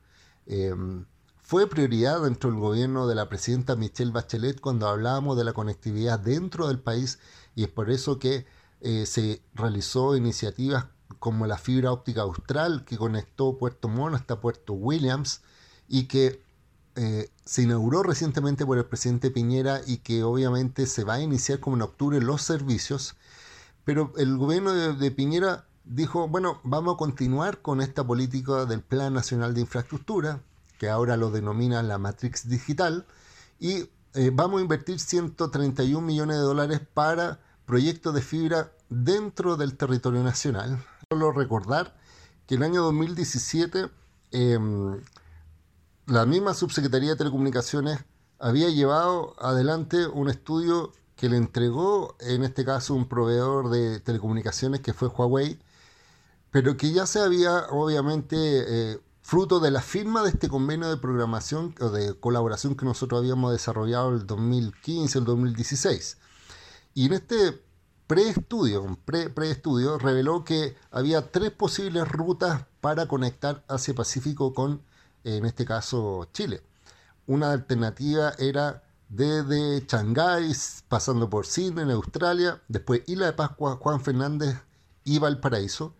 Em, 0.47 1.07
fue 1.49 1.67
prioridad 1.67 2.25
dentro 2.25 2.51
del 2.51 2.61
gobierno 2.61 3.07
de 3.07 3.15
la 3.15 3.31
presidenta 3.31 3.75
Michelle 3.75 4.11
Bachelet 4.11 4.61
cuando 4.61 4.87
hablábamos 4.87 5.35
de 5.39 5.45
la 5.45 5.55
conectividad 5.55 6.19
dentro 6.19 6.69
del 6.69 6.79
país 6.79 7.21
y 7.55 7.63
es 7.63 7.71
por 7.71 7.91
eso 7.91 8.19
que 8.19 8.45
eh, 8.83 9.07
se 9.07 9.41
realizó 9.55 10.15
iniciativas 10.15 10.89
como 11.19 11.47
la 11.47 11.57
fibra 11.57 11.91
óptica 11.91 12.21
austral 12.21 12.85
que 12.85 12.99
conectó 12.99 13.57
Puerto 13.57 13.89
Montt 13.89 14.17
hasta 14.17 14.43
Puerto 14.43 14.75
Williams 14.75 15.41
y 15.89 16.05
que 16.05 16.43
eh, 16.97 17.31
se 17.47 17.63
inauguró 17.63 18.03
recientemente 18.03 18.67
por 18.67 18.77
el 18.77 18.85
presidente 18.85 19.31
Piñera 19.31 19.81
y 19.87 19.97
que 19.99 20.25
obviamente 20.25 20.85
se 20.85 21.03
va 21.03 21.15
a 21.15 21.23
iniciar 21.23 21.61
como 21.61 21.77
en 21.77 21.83
octubre 21.83 22.21
los 22.21 22.43
servicios, 22.43 23.17
pero 23.87 24.13
el 24.19 24.37
gobierno 24.37 24.75
de, 24.75 25.11
Piñera 25.13 25.67
dijo, 25.87 26.29
bueno, 26.29 26.61
vamos 26.63 26.97
a 26.97 26.99
continuar 26.99 27.63
con 27.63 27.81
esta 27.81 28.07
política 28.07 28.67
del 28.67 28.83
Plan 28.83 29.15
Nacional 29.15 29.55
de 29.55 29.63
Infraestructura, 29.63 30.43
que 30.79 30.89
ahora 30.89 31.17
lo 31.17 31.31
denomina 31.31 31.83
la 31.83 31.99
Matrix 31.99 32.49
Digital, 32.49 33.07
y 33.59 33.91
eh, 34.15 34.31
vamos 34.33 34.61
a 34.61 34.63
invertir 34.63 35.01
131 35.01 36.07
millones 36.07 36.37
de 36.37 36.43
dólares 36.43 36.81
para 36.95 37.41
proyectos 37.67 38.15
de 38.15 38.23
fibra 38.23 38.73
dentro 38.89 39.57
del 39.57 39.77
territorio 39.77 40.23
nacional. 40.23 40.83
Solo 41.11 41.33
recordar 41.33 41.95
que 42.47 42.55
el 42.55 42.63
año 42.63 42.83
2017 42.83 43.91
la 46.07 46.25
misma 46.25 46.55
Subsecretaría 46.55 47.11
de 47.11 47.17
Telecomunicaciones 47.17 47.99
había 48.39 48.71
llevado 48.71 49.35
adelante 49.39 50.07
un 50.07 50.31
estudio 50.31 50.93
que 51.17 51.29
le 51.29 51.37
entregó, 51.37 52.17
en 52.21 52.45
este 52.45 52.65
caso, 52.65 52.95
un 52.95 53.09
proveedor 53.09 53.71
de 53.71 54.01
telecomunicaciones 54.01 54.81
que 54.81 54.95
fue 54.95 55.09
Huawei, 55.09 55.59
pero 56.51 56.77
que 56.77 56.93
ya 56.93 57.07
se 57.07 57.21
había, 57.21 57.67
obviamente, 57.71 58.37
eh, 58.37 59.01
fruto 59.29 59.61
de 59.61 59.71
la 59.71 59.83
firma 59.83 60.23
de 60.23 60.31
este 60.31 60.49
convenio 60.49 60.89
de 60.89 60.97
programación 60.97 61.75
o 61.81 61.91
de 61.91 62.19
colaboración 62.19 62.75
que 62.75 62.87
nosotros 62.87 63.21
habíamos 63.21 63.53
desarrollado 63.53 64.15
el 64.15 64.27
2015, 64.27 65.19
el 65.19 65.25
2016. 65.27 66.17
Y 66.95 67.05
en 67.05 67.13
este 67.13 67.63
preestudio, 68.07 68.99
pre, 69.05 69.29
preestudio, 69.29 69.99
reveló 69.99 70.45
que 70.45 70.79
había 70.91 71.31
tres 71.31 71.51
posibles 71.51 72.09
rutas 72.09 72.65
para 72.81 73.07
conectar 73.07 73.63
Asia 73.69 73.95
Pacífico 73.95 74.55
con 74.55 74.81
en 75.25 75.45
este 75.45 75.67
caso 75.67 76.27
Chile. 76.33 76.63
Una 77.27 77.53
alternativa 77.53 78.33
era 78.39 78.83
desde 79.11 79.85
Shanghái, 79.87 80.55
pasando 80.89 81.29
por 81.29 81.45
Sydney 81.45 81.85
en 81.85 81.91
Australia, 81.91 82.63
después 82.69 83.03
Isla 83.07 83.27
de 83.27 83.33
Pascua, 83.35 83.77
Juan 83.77 84.01
Fernández 84.01 84.57
y 85.05 85.19
Valparaíso. 85.19 85.93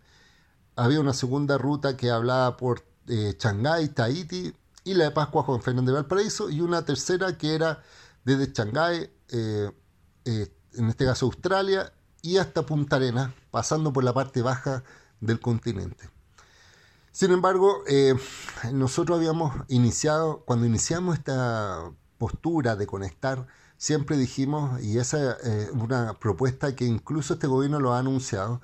Había 0.75 0.99
una 0.99 1.13
segunda 1.13 1.59
ruta 1.59 1.95
que 1.95 2.09
hablaba 2.09 2.57
por 2.57 2.88
eh, 3.09 3.35
Shanghái, 3.37 3.89
Tahiti, 3.89 4.53
Isla 4.83 5.05
de 5.05 5.11
Pascua, 5.11 5.43
Juan 5.43 5.61
Fernández 5.61 5.91
y 5.91 5.95
Valparaíso, 5.95 6.49
y 6.49 6.61
una 6.61 6.85
tercera 6.85 7.37
que 7.37 7.55
era 7.55 7.83
desde 8.23 8.51
Shanghái, 8.53 9.11
eh, 9.29 9.71
eh, 10.25 10.47
en 10.73 10.89
este 10.89 11.05
caso 11.05 11.25
Australia, 11.25 11.91
y 12.21 12.37
hasta 12.37 12.65
Punta 12.65 12.97
Arenas, 12.97 13.33
pasando 13.51 13.91
por 13.91 14.03
la 14.03 14.13
parte 14.13 14.41
baja 14.41 14.83
del 15.19 15.39
continente. 15.39 16.09
Sin 17.11 17.31
embargo, 17.31 17.83
eh, 17.87 18.15
nosotros 18.71 19.17
habíamos 19.17 19.53
iniciado, 19.67 20.43
cuando 20.45 20.65
iniciamos 20.65 21.17
esta 21.17 21.91
postura 22.17 22.75
de 22.75 22.87
conectar, 22.87 23.47
siempre 23.77 24.17
dijimos, 24.17 24.81
y 24.81 24.99
esa 24.99 25.33
es 25.33 25.71
una 25.71 26.13
propuesta 26.13 26.75
que 26.75 26.85
incluso 26.85 27.33
este 27.33 27.47
gobierno 27.47 27.79
lo 27.79 27.93
ha 27.93 27.99
anunciado, 27.99 28.61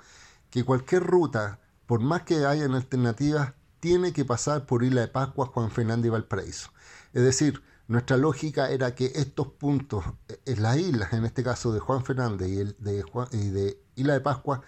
que 0.50 0.64
cualquier 0.64 1.04
ruta, 1.04 1.60
por 1.86 2.02
más 2.02 2.24
que 2.24 2.46
haya 2.46 2.66
alternativas, 2.66 3.54
tiene 3.80 4.14
que 4.14 4.26
pasar 4.26 4.66
por 4.66 4.84
Isla 4.84 5.02
de 5.02 5.08
Pascua, 5.08 5.48
Juan 5.48 5.72
Fernández 5.72 6.08
y 6.08 6.10
Valparaíso. 6.10 6.72
Es 7.14 7.24
decir, 7.24 7.62
nuestra 7.88 8.18
lógica 8.18 8.70
era 8.72 8.96
que 8.96 9.12
estos 9.16 9.48
puntos, 9.48 10.04
en 10.46 10.62
las 10.64 10.78
islas, 10.78 11.14
en 11.14 11.26
este 11.26 11.44
caso 11.44 11.72
de 11.72 11.80
Juan 11.80 12.04
Fernández 12.04 12.50
y, 12.50 12.60
el 12.60 12.76
de, 12.80 13.04
y 13.32 13.50
de 13.50 13.80
Isla 13.96 14.14
de 14.14 14.22
Pascua, 14.22 14.62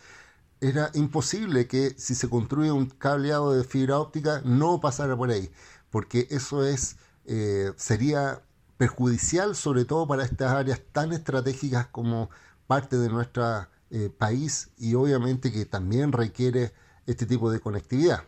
era 0.61 0.91
imposible 0.93 1.67
que 1.67 1.95
si 1.97 2.15
se 2.15 2.29
construye 2.29 2.71
un 2.71 2.87
cableado 2.87 3.53
de 3.53 3.63
fibra 3.63 3.99
óptica 3.99 4.41
no 4.43 4.79
pasara 4.79 5.15
por 5.15 5.29
ahí, 5.29 5.51
porque 5.89 6.27
eso 6.31 6.65
es 6.65 6.97
eh, 7.25 7.73
sería 7.75 8.41
perjudicial 8.77 9.55
sobre 9.55 9.85
todo 9.85 10.07
para 10.07 10.23
estas 10.23 10.53
áreas 10.53 10.81
tan 10.91 11.11
estratégicas 11.11 11.87
como 11.87 12.29
parte 12.67 12.97
de 12.97 13.09
nuestro 13.09 13.67
eh, 13.89 14.09
país 14.15 14.69
y 14.77 14.93
obviamente 14.93 15.51
que 15.51 15.65
también 15.65 16.11
requiere 16.11 16.73
este 17.05 17.25
tipo 17.25 17.51
de 17.51 17.59
conectividad. 17.59 18.23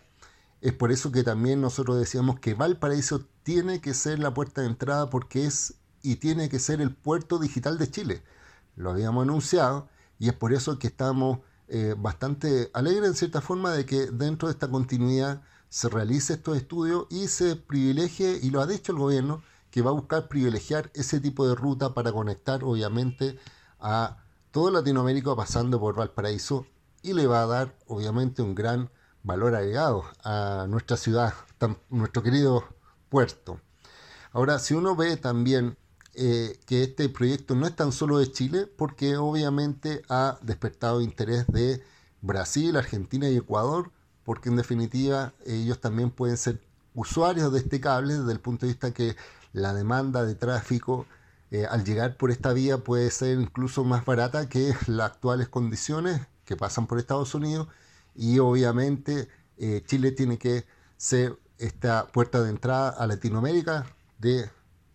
Es 0.61 0.73
por 0.73 0.91
eso 0.91 1.11
que 1.11 1.23
también 1.23 1.61
nosotros 1.61 1.97
decíamos 1.97 2.39
que 2.39 2.53
Valparaíso 2.53 3.25
tiene 3.43 3.79
que 3.81 3.93
ser 3.93 4.19
la 4.19 4.33
puerta 4.33 4.61
de 4.61 4.67
entrada 4.67 5.09
porque 5.09 5.45
es 5.45 5.75
y 6.01 6.17
tiene 6.17 6.49
que 6.49 6.59
ser 6.59 6.81
el 6.81 6.93
puerto 6.93 7.39
digital 7.39 7.77
de 7.77 7.89
Chile. 7.89 8.23
Lo 8.75 8.91
habíamos 8.91 9.23
anunciado 9.23 9.89
y 10.17 10.29
es 10.29 10.33
por 10.33 10.53
eso 10.53 10.79
que 10.79 10.87
estamos 10.87 11.39
eh, 11.67 11.95
bastante 11.97 12.69
alegre 12.73 13.07
en 13.07 13.13
cierta 13.13 13.41
forma 13.41 13.71
de 13.71 13.85
que 13.85 14.07
dentro 14.07 14.47
de 14.47 14.53
esta 14.53 14.69
continuidad 14.69 15.41
se 15.69 15.87
realice 15.87 16.33
estos 16.33 16.57
estudios 16.57 17.05
y 17.09 17.27
se 17.27 17.55
privilegie, 17.55 18.39
y 18.41 18.49
lo 18.49 18.61
ha 18.61 18.67
dicho 18.67 18.91
el 18.91 18.97
gobierno, 18.97 19.43
que 19.71 19.81
va 19.81 19.91
a 19.91 19.93
buscar 19.93 20.27
privilegiar 20.27 20.91
ese 20.95 21.19
tipo 21.19 21.47
de 21.47 21.55
ruta 21.55 21.93
para 21.93 22.11
conectar 22.11 22.63
obviamente 22.63 23.37
a 23.79 24.17
todo 24.51 24.71
Latinoamérica 24.71 25.35
pasando 25.35 25.79
por 25.79 25.95
Valparaíso 25.95 26.65
y 27.03 27.13
le 27.13 27.27
va 27.27 27.43
a 27.43 27.47
dar 27.47 27.77
obviamente 27.87 28.41
un 28.41 28.55
gran 28.55 28.89
valor 29.23 29.55
agregado 29.55 30.05
a 30.23 30.65
nuestra 30.69 30.97
ciudad, 30.97 31.33
nuestro 31.89 32.23
querido 32.23 32.63
puerto. 33.09 33.59
Ahora, 34.31 34.59
si 34.59 34.73
uno 34.73 34.95
ve 34.95 35.17
también 35.17 35.77
eh, 36.13 36.59
que 36.65 36.83
este 36.83 37.09
proyecto 37.09 37.55
no 37.55 37.65
es 37.67 37.75
tan 37.75 37.91
solo 37.91 38.19
de 38.19 38.31
Chile, 38.31 38.67
porque 38.67 39.17
obviamente 39.17 40.03
ha 40.09 40.37
despertado 40.41 41.01
interés 41.01 41.47
de 41.47 41.83
Brasil, 42.21 42.75
Argentina 42.75 43.29
y 43.29 43.37
Ecuador, 43.37 43.91
porque 44.23 44.49
en 44.49 44.55
definitiva 44.55 45.33
ellos 45.45 45.79
también 45.79 46.11
pueden 46.11 46.37
ser 46.37 46.61
usuarios 46.93 47.51
de 47.51 47.59
este 47.59 47.79
cable 47.79 48.15
desde 48.15 48.31
el 48.31 48.39
punto 48.39 48.65
de 48.65 48.73
vista 48.73 48.91
que 48.91 49.15
la 49.53 49.73
demanda 49.73 50.25
de 50.25 50.35
tráfico 50.35 51.05
eh, 51.51 51.65
al 51.65 51.83
llegar 51.83 52.15
por 52.17 52.29
esta 52.29 52.53
vía 52.53 52.79
puede 52.79 53.09
ser 53.09 53.39
incluso 53.39 53.83
más 53.83 54.05
barata 54.05 54.49
que 54.49 54.75
las 54.87 55.11
actuales 55.11 55.47
condiciones 55.47 56.21
que 56.45 56.55
pasan 56.55 56.85
por 56.85 56.99
Estados 56.99 57.33
Unidos 57.33 57.67
y 58.15 58.39
obviamente 58.39 59.27
eh, 59.57 59.83
Chile 59.85 60.11
tiene 60.11 60.37
que 60.37 60.65
ser 60.97 61.37
esta 61.57 62.07
puerta 62.07 62.41
de 62.41 62.49
entrada 62.49 62.89
a 62.89 63.07
Latinoamérica 63.07 63.85
de 64.17 64.49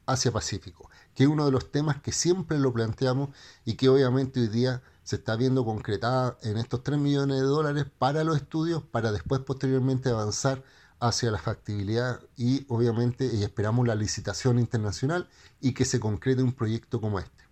Asia-Pacífico, 0.06 0.90
que 1.14 1.24
es 1.24 1.28
uno 1.28 1.46
de 1.46 1.52
los 1.52 1.70
temas 1.70 2.00
que 2.00 2.12
siempre 2.12 2.58
lo 2.58 2.72
planteamos 2.72 3.30
y 3.64 3.74
que 3.74 3.88
obviamente 3.88 4.40
hoy 4.40 4.48
día 4.48 4.82
se 5.02 5.16
está 5.16 5.36
viendo 5.36 5.64
concretada 5.64 6.38
en 6.42 6.56
estos 6.56 6.82
3 6.82 6.98
millones 6.98 7.36
de 7.36 7.46
dólares 7.46 7.86
para 7.98 8.24
los 8.24 8.36
estudios, 8.36 8.82
para 8.82 9.12
después 9.12 9.40
posteriormente 9.42 10.08
avanzar 10.08 10.62
hacia 11.00 11.30
la 11.30 11.38
factibilidad 11.38 12.20
y 12.36 12.64
obviamente 12.68 13.26
y 13.26 13.42
esperamos 13.42 13.86
la 13.86 13.94
licitación 13.94 14.58
internacional 14.58 15.28
y 15.60 15.74
que 15.74 15.84
se 15.84 16.00
concrete 16.00 16.42
un 16.42 16.52
proyecto 16.52 17.00
como 17.00 17.18
este. 17.18 17.44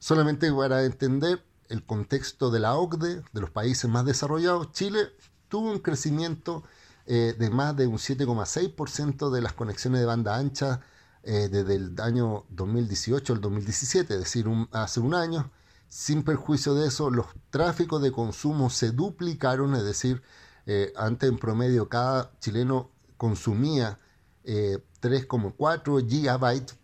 Solamente 0.00 0.52
para 0.52 0.84
entender 0.84 1.44
el 1.68 1.84
contexto 1.84 2.50
de 2.50 2.60
la 2.60 2.74
OCDE, 2.74 3.22
de 3.32 3.40
los 3.40 3.50
países 3.50 3.88
más 3.90 4.04
desarrollados, 4.04 4.72
Chile 4.72 5.10
tuvo 5.48 5.70
un 5.70 5.78
crecimiento 5.78 6.64
eh, 7.06 7.34
de 7.38 7.50
más 7.50 7.76
de 7.76 7.86
un 7.86 7.98
7,6% 7.98 9.30
de 9.30 9.42
las 9.42 9.52
conexiones 9.52 10.00
de 10.00 10.06
banda 10.06 10.36
ancha 10.36 10.80
eh, 11.22 11.48
desde 11.50 11.74
el 11.76 12.00
año 12.00 12.44
2018 12.50 13.34
al 13.34 13.40
2017, 13.40 14.14
es 14.14 14.20
decir, 14.20 14.46
hace 14.72 15.00
un 15.00 15.14
año. 15.14 15.50
Sin 15.88 16.22
perjuicio 16.22 16.74
de 16.74 16.88
eso, 16.88 17.10
los 17.10 17.26
tráficos 17.50 18.02
de 18.02 18.10
consumo 18.10 18.70
se 18.70 18.90
duplicaron, 18.90 19.74
es 19.74 19.84
decir, 19.84 20.22
eh, 20.66 20.92
antes 20.96 21.28
en 21.28 21.38
promedio 21.38 21.88
cada 21.88 22.32
chileno 22.40 22.90
consumía 23.16 23.98
3,4 24.44 26.06
gigabytes 26.08 26.76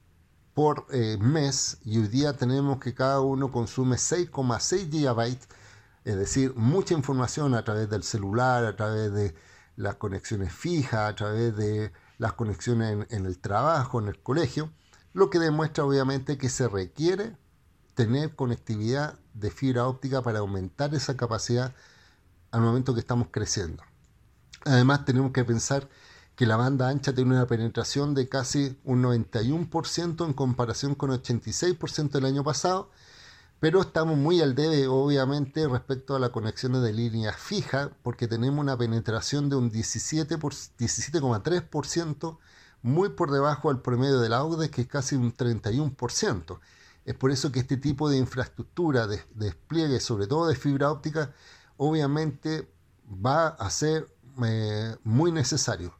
por 0.60 0.92
mes 0.92 1.78
y 1.86 1.96
hoy 1.96 2.08
día 2.08 2.36
tenemos 2.36 2.80
que 2.80 2.92
cada 2.92 3.22
uno 3.22 3.50
consume 3.50 3.96
6,6 3.96 4.90
gigabytes, 4.90 5.48
es 6.04 6.16
decir, 6.16 6.54
mucha 6.54 6.92
información 6.92 7.54
a 7.54 7.64
través 7.64 7.88
del 7.88 8.02
celular, 8.02 8.66
a 8.66 8.76
través 8.76 9.10
de 9.10 9.34
las 9.76 9.94
conexiones 9.94 10.52
fijas, 10.52 11.12
a 11.12 11.14
través 11.14 11.56
de 11.56 11.94
las 12.18 12.34
conexiones 12.34 13.06
en, 13.08 13.24
el 13.24 13.38
trabajo, 13.38 14.00
en 14.00 14.08
el 14.08 14.18
colegio, 14.22 14.70
lo 15.14 15.30
que 15.30 15.38
demuestra 15.38 15.82
obviamente 15.82 16.36
que 16.36 16.50
se 16.50 16.68
requiere 16.68 17.38
tener 17.94 18.36
conectividad 18.36 19.18
de 19.32 19.50
fibra 19.50 19.86
óptica 19.86 20.20
para 20.20 20.40
aumentar 20.40 20.94
esa 20.94 21.16
capacidad 21.16 21.74
al 22.50 22.60
momento 22.60 22.92
que 22.92 23.00
estamos 23.00 23.28
creciendo. 23.30 23.82
Además 24.66 25.06
tenemos 25.06 25.32
que 25.32 25.42
pensar 25.42 25.88
que 26.40 26.46
la 26.46 26.56
banda 26.56 26.88
ancha 26.88 27.14
tiene 27.14 27.32
una 27.32 27.46
penetración 27.46 28.14
de 28.14 28.26
casi 28.26 28.78
un 28.84 29.02
91% 29.02 30.24
en 30.24 30.32
comparación 30.32 30.94
con 30.94 31.10
86% 31.10 32.16
el 32.16 32.24
año 32.24 32.42
pasado 32.42 32.88
pero 33.60 33.82
estamos 33.82 34.16
muy 34.16 34.40
al 34.40 34.54
debe, 34.54 34.86
obviamente, 34.86 35.68
respecto 35.68 36.16
a 36.16 36.18
las 36.18 36.30
conexiones 36.30 36.80
de 36.80 36.94
línea 36.94 37.34
fija, 37.34 37.90
porque 38.02 38.26
tenemos 38.26 38.58
una 38.58 38.78
penetración 38.78 39.50
de 39.50 39.56
un 39.56 39.70
17,3%, 39.70 42.38
muy 42.80 43.10
por 43.10 43.30
debajo 43.30 43.68
del 43.68 43.82
promedio 43.82 44.18
de 44.18 44.30
la 44.30 44.42
OCDE, 44.42 44.70
que 44.70 44.80
es 44.80 44.88
casi 44.88 45.16
un 45.16 45.36
31%. 45.36 46.58
Es 47.04 47.14
por 47.16 47.32
eso 47.32 47.52
que 47.52 47.60
este 47.60 47.76
tipo 47.76 48.08
de 48.08 48.16
infraestructura 48.16 49.06
de, 49.06 49.20
despliegue, 49.34 50.00
sobre 50.00 50.26
todo 50.26 50.48
de 50.48 50.56
fibra 50.56 50.90
óptica, 50.90 51.34
obviamente 51.76 52.72
va 53.06 53.48
a 53.48 53.68
ser 53.68 54.08
eh, 54.42 54.96
muy 55.04 55.32
necesario. 55.32 55.99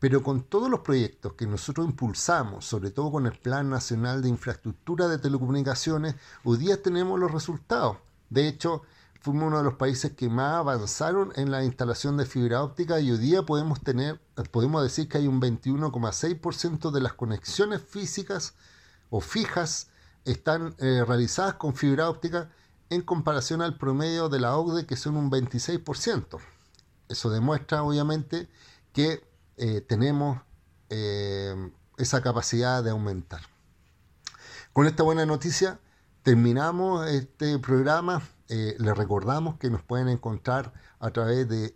Pero 0.00 0.22
con 0.22 0.42
todos 0.42 0.70
los 0.70 0.80
proyectos 0.80 1.32
que 1.32 1.46
nosotros 1.46 1.86
impulsamos, 1.86 2.64
sobre 2.64 2.90
todo 2.90 3.10
con 3.10 3.26
el 3.26 3.38
Plan 3.38 3.68
Nacional 3.68 4.22
de 4.22 4.28
Infraestructura 4.28 5.08
de 5.08 5.18
Telecomunicaciones, 5.18 6.14
hoy 6.44 6.58
día 6.58 6.80
tenemos 6.82 7.18
los 7.18 7.32
resultados. 7.32 7.96
De 8.30 8.46
hecho, 8.46 8.82
fuimos 9.20 9.48
uno 9.48 9.58
de 9.58 9.64
los 9.64 9.74
países 9.74 10.12
que 10.12 10.28
más 10.28 10.54
avanzaron 10.54 11.32
en 11.34 11.50
la 11.50 11.64
instalación 11.64 12.16
de 12.16 12.26
fibra 12.26 12.62
óptica 12.62 13.00
y 13.00 13.10
hoy 13.10 13.18
día 13.18 13.42
podemos 13.42 13.80
tener, 13.80 14.20
podemos 14.52 14.82
decir 14.82 15.08
que 15.08 15.18
hay 15.18 15.26
un 15.26 15.40
21,6% 15.40 16.90
de 16.92 17.00
las 17.00 17.14
conexiones 17.14 17.82
físicas 17.82 18.54
o 19.10 19.20
fijas 19.20 19.88
están 20.24 20.74
eh, 20.78 21.04
realizadas 21.06 21.54
con 21.54 21.74
fibra 21.74 22.08
óptica 22.08 22.50
en 22.90 23.02
comparación 23.02 23.62
al 23.62 23.76
promedio 23.76 24.28
de 24.28 24.40
la 24.40 24.56
OCDE 24.56 24.86
que 24.86 24.96
son 24.96 25.16
un 25.16 25.30
26%. 25.30 26.38
Eso 27.08 27.30
demuestra 27.30 27.82
obviamente 27.82 28.48
que 28.92 29.27
eh, 29.58 29.80
tenemos 29.80 30.40
eh, 30.88 31.54
esa 31.96 32.22
capacidad 32.22 32.82
de 32.82 32.90
aumentar. 32.90 33.42
Con 34.72 34.86
esta 34.86 35.02
buena 35.02 35.26
noticia 35.26 35.80
terminamos 36.22 37.08
este 37.08 37.58
programa. 37.58 38.22
Eh, 38.48 38.76
les 38.78 38.96
recordamos 38.96 39.58
que 39.58 39.70
nos 39.70 39.82
pueden 39.82 40.08
encontrar 40.08 40.72
a 41.00 41.10
través 41.10 41.48
de, 41.48 41.74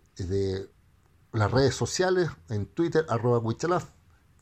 las 1.31 1.51
redes 1.51 1.75
sociales, 1.75 2.29
en 2.49 2.65
Twitter, 2.67 3.05
arroba 3.09 3.39
Wichalaf, 3.39 3.89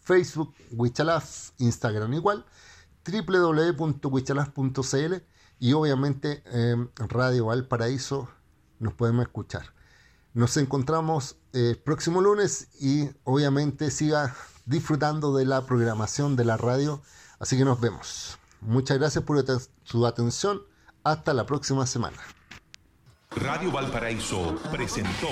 Facebook, 0.01 0.53
Wichalaf, 0.71 1.51
Instagram 1.57 2.13
igual, 2.13 2.45
www.wichalaf.cl 3.05 5.15
y 5.59 5.73
obviamente 5.73 6.43
en 6.45 6.91
Radio 7.09 7.45
Valparaíso 7.45 8.29
nos 8.79 8.93
podemos 8.93 9.23
escuchar. 9.23 9.80
Nos 10.33 10.55
encontramos 10.57 11.35
el 11.51 11.77
próximo 11.77 12.21
lunes 12.21 12.69
y 12.79 13.09
obviamente 13.23 13.91
siga 13.91 14.35
disfrutando 14.65 15.35
de 15.35 15.45
la 15.45 15.65
programación 15.65 16.35
de 16.35 16.45
la 16.45 16.57
radio. 16.57 17.01
Así 17.39 17.57
que 17.57 17.65
nos 17.65 17.81
vemos. 17.81 18.37
Muchas 18.61 18.97
gracias 18.97 19.23
por 19.23 19.43
su 19.83 20.05
atención. 20.05 20.61
Hasta 21.03 21.33
la 21.33 21.45
próxima 21.45 21.85
semana. 21.85 22.17
Radio 23.35 23.71
Valparaíso 23.71 24.55
presentó 24.71 25.27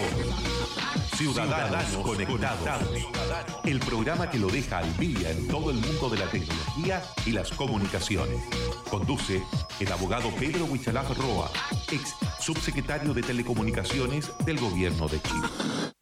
Ciudadanos, 1.19 1.97
Conectados, 1.97 2.79
el 3.65 3.81
programa 3.81 4.29
que 4.29 4.39
lo 4.39 4.47
deja 4.47 4.77
al 4.77 4.95
día 4.95 5.31
en 5.31 5.49
todo 5.49 5.69
el 5.69 5.75
mundo 5.75 6.09
de 6.09 6.17
la 6.17 6.31
tecnología 6.31 7.03
y 7.25 7.31
las 7.31 7.51
comunicaciones. 7.51 8.41
Conduce 8.89 9.43
el 9.81 9.91
abogado 9.91 10.29
Pedro 10.39 10.63
Huichalaf 10.63 11.17
Roa, 11.17 11.51
ex 11.91 12.15
subsecretario 12.39 13.13
de 13.13 13.21
Telecomunicaciones 13.21 14.31
del 14.45 14.61
Gobierno 14.61 15.09
de 15.09 15.21
Chile. 15.21 15.98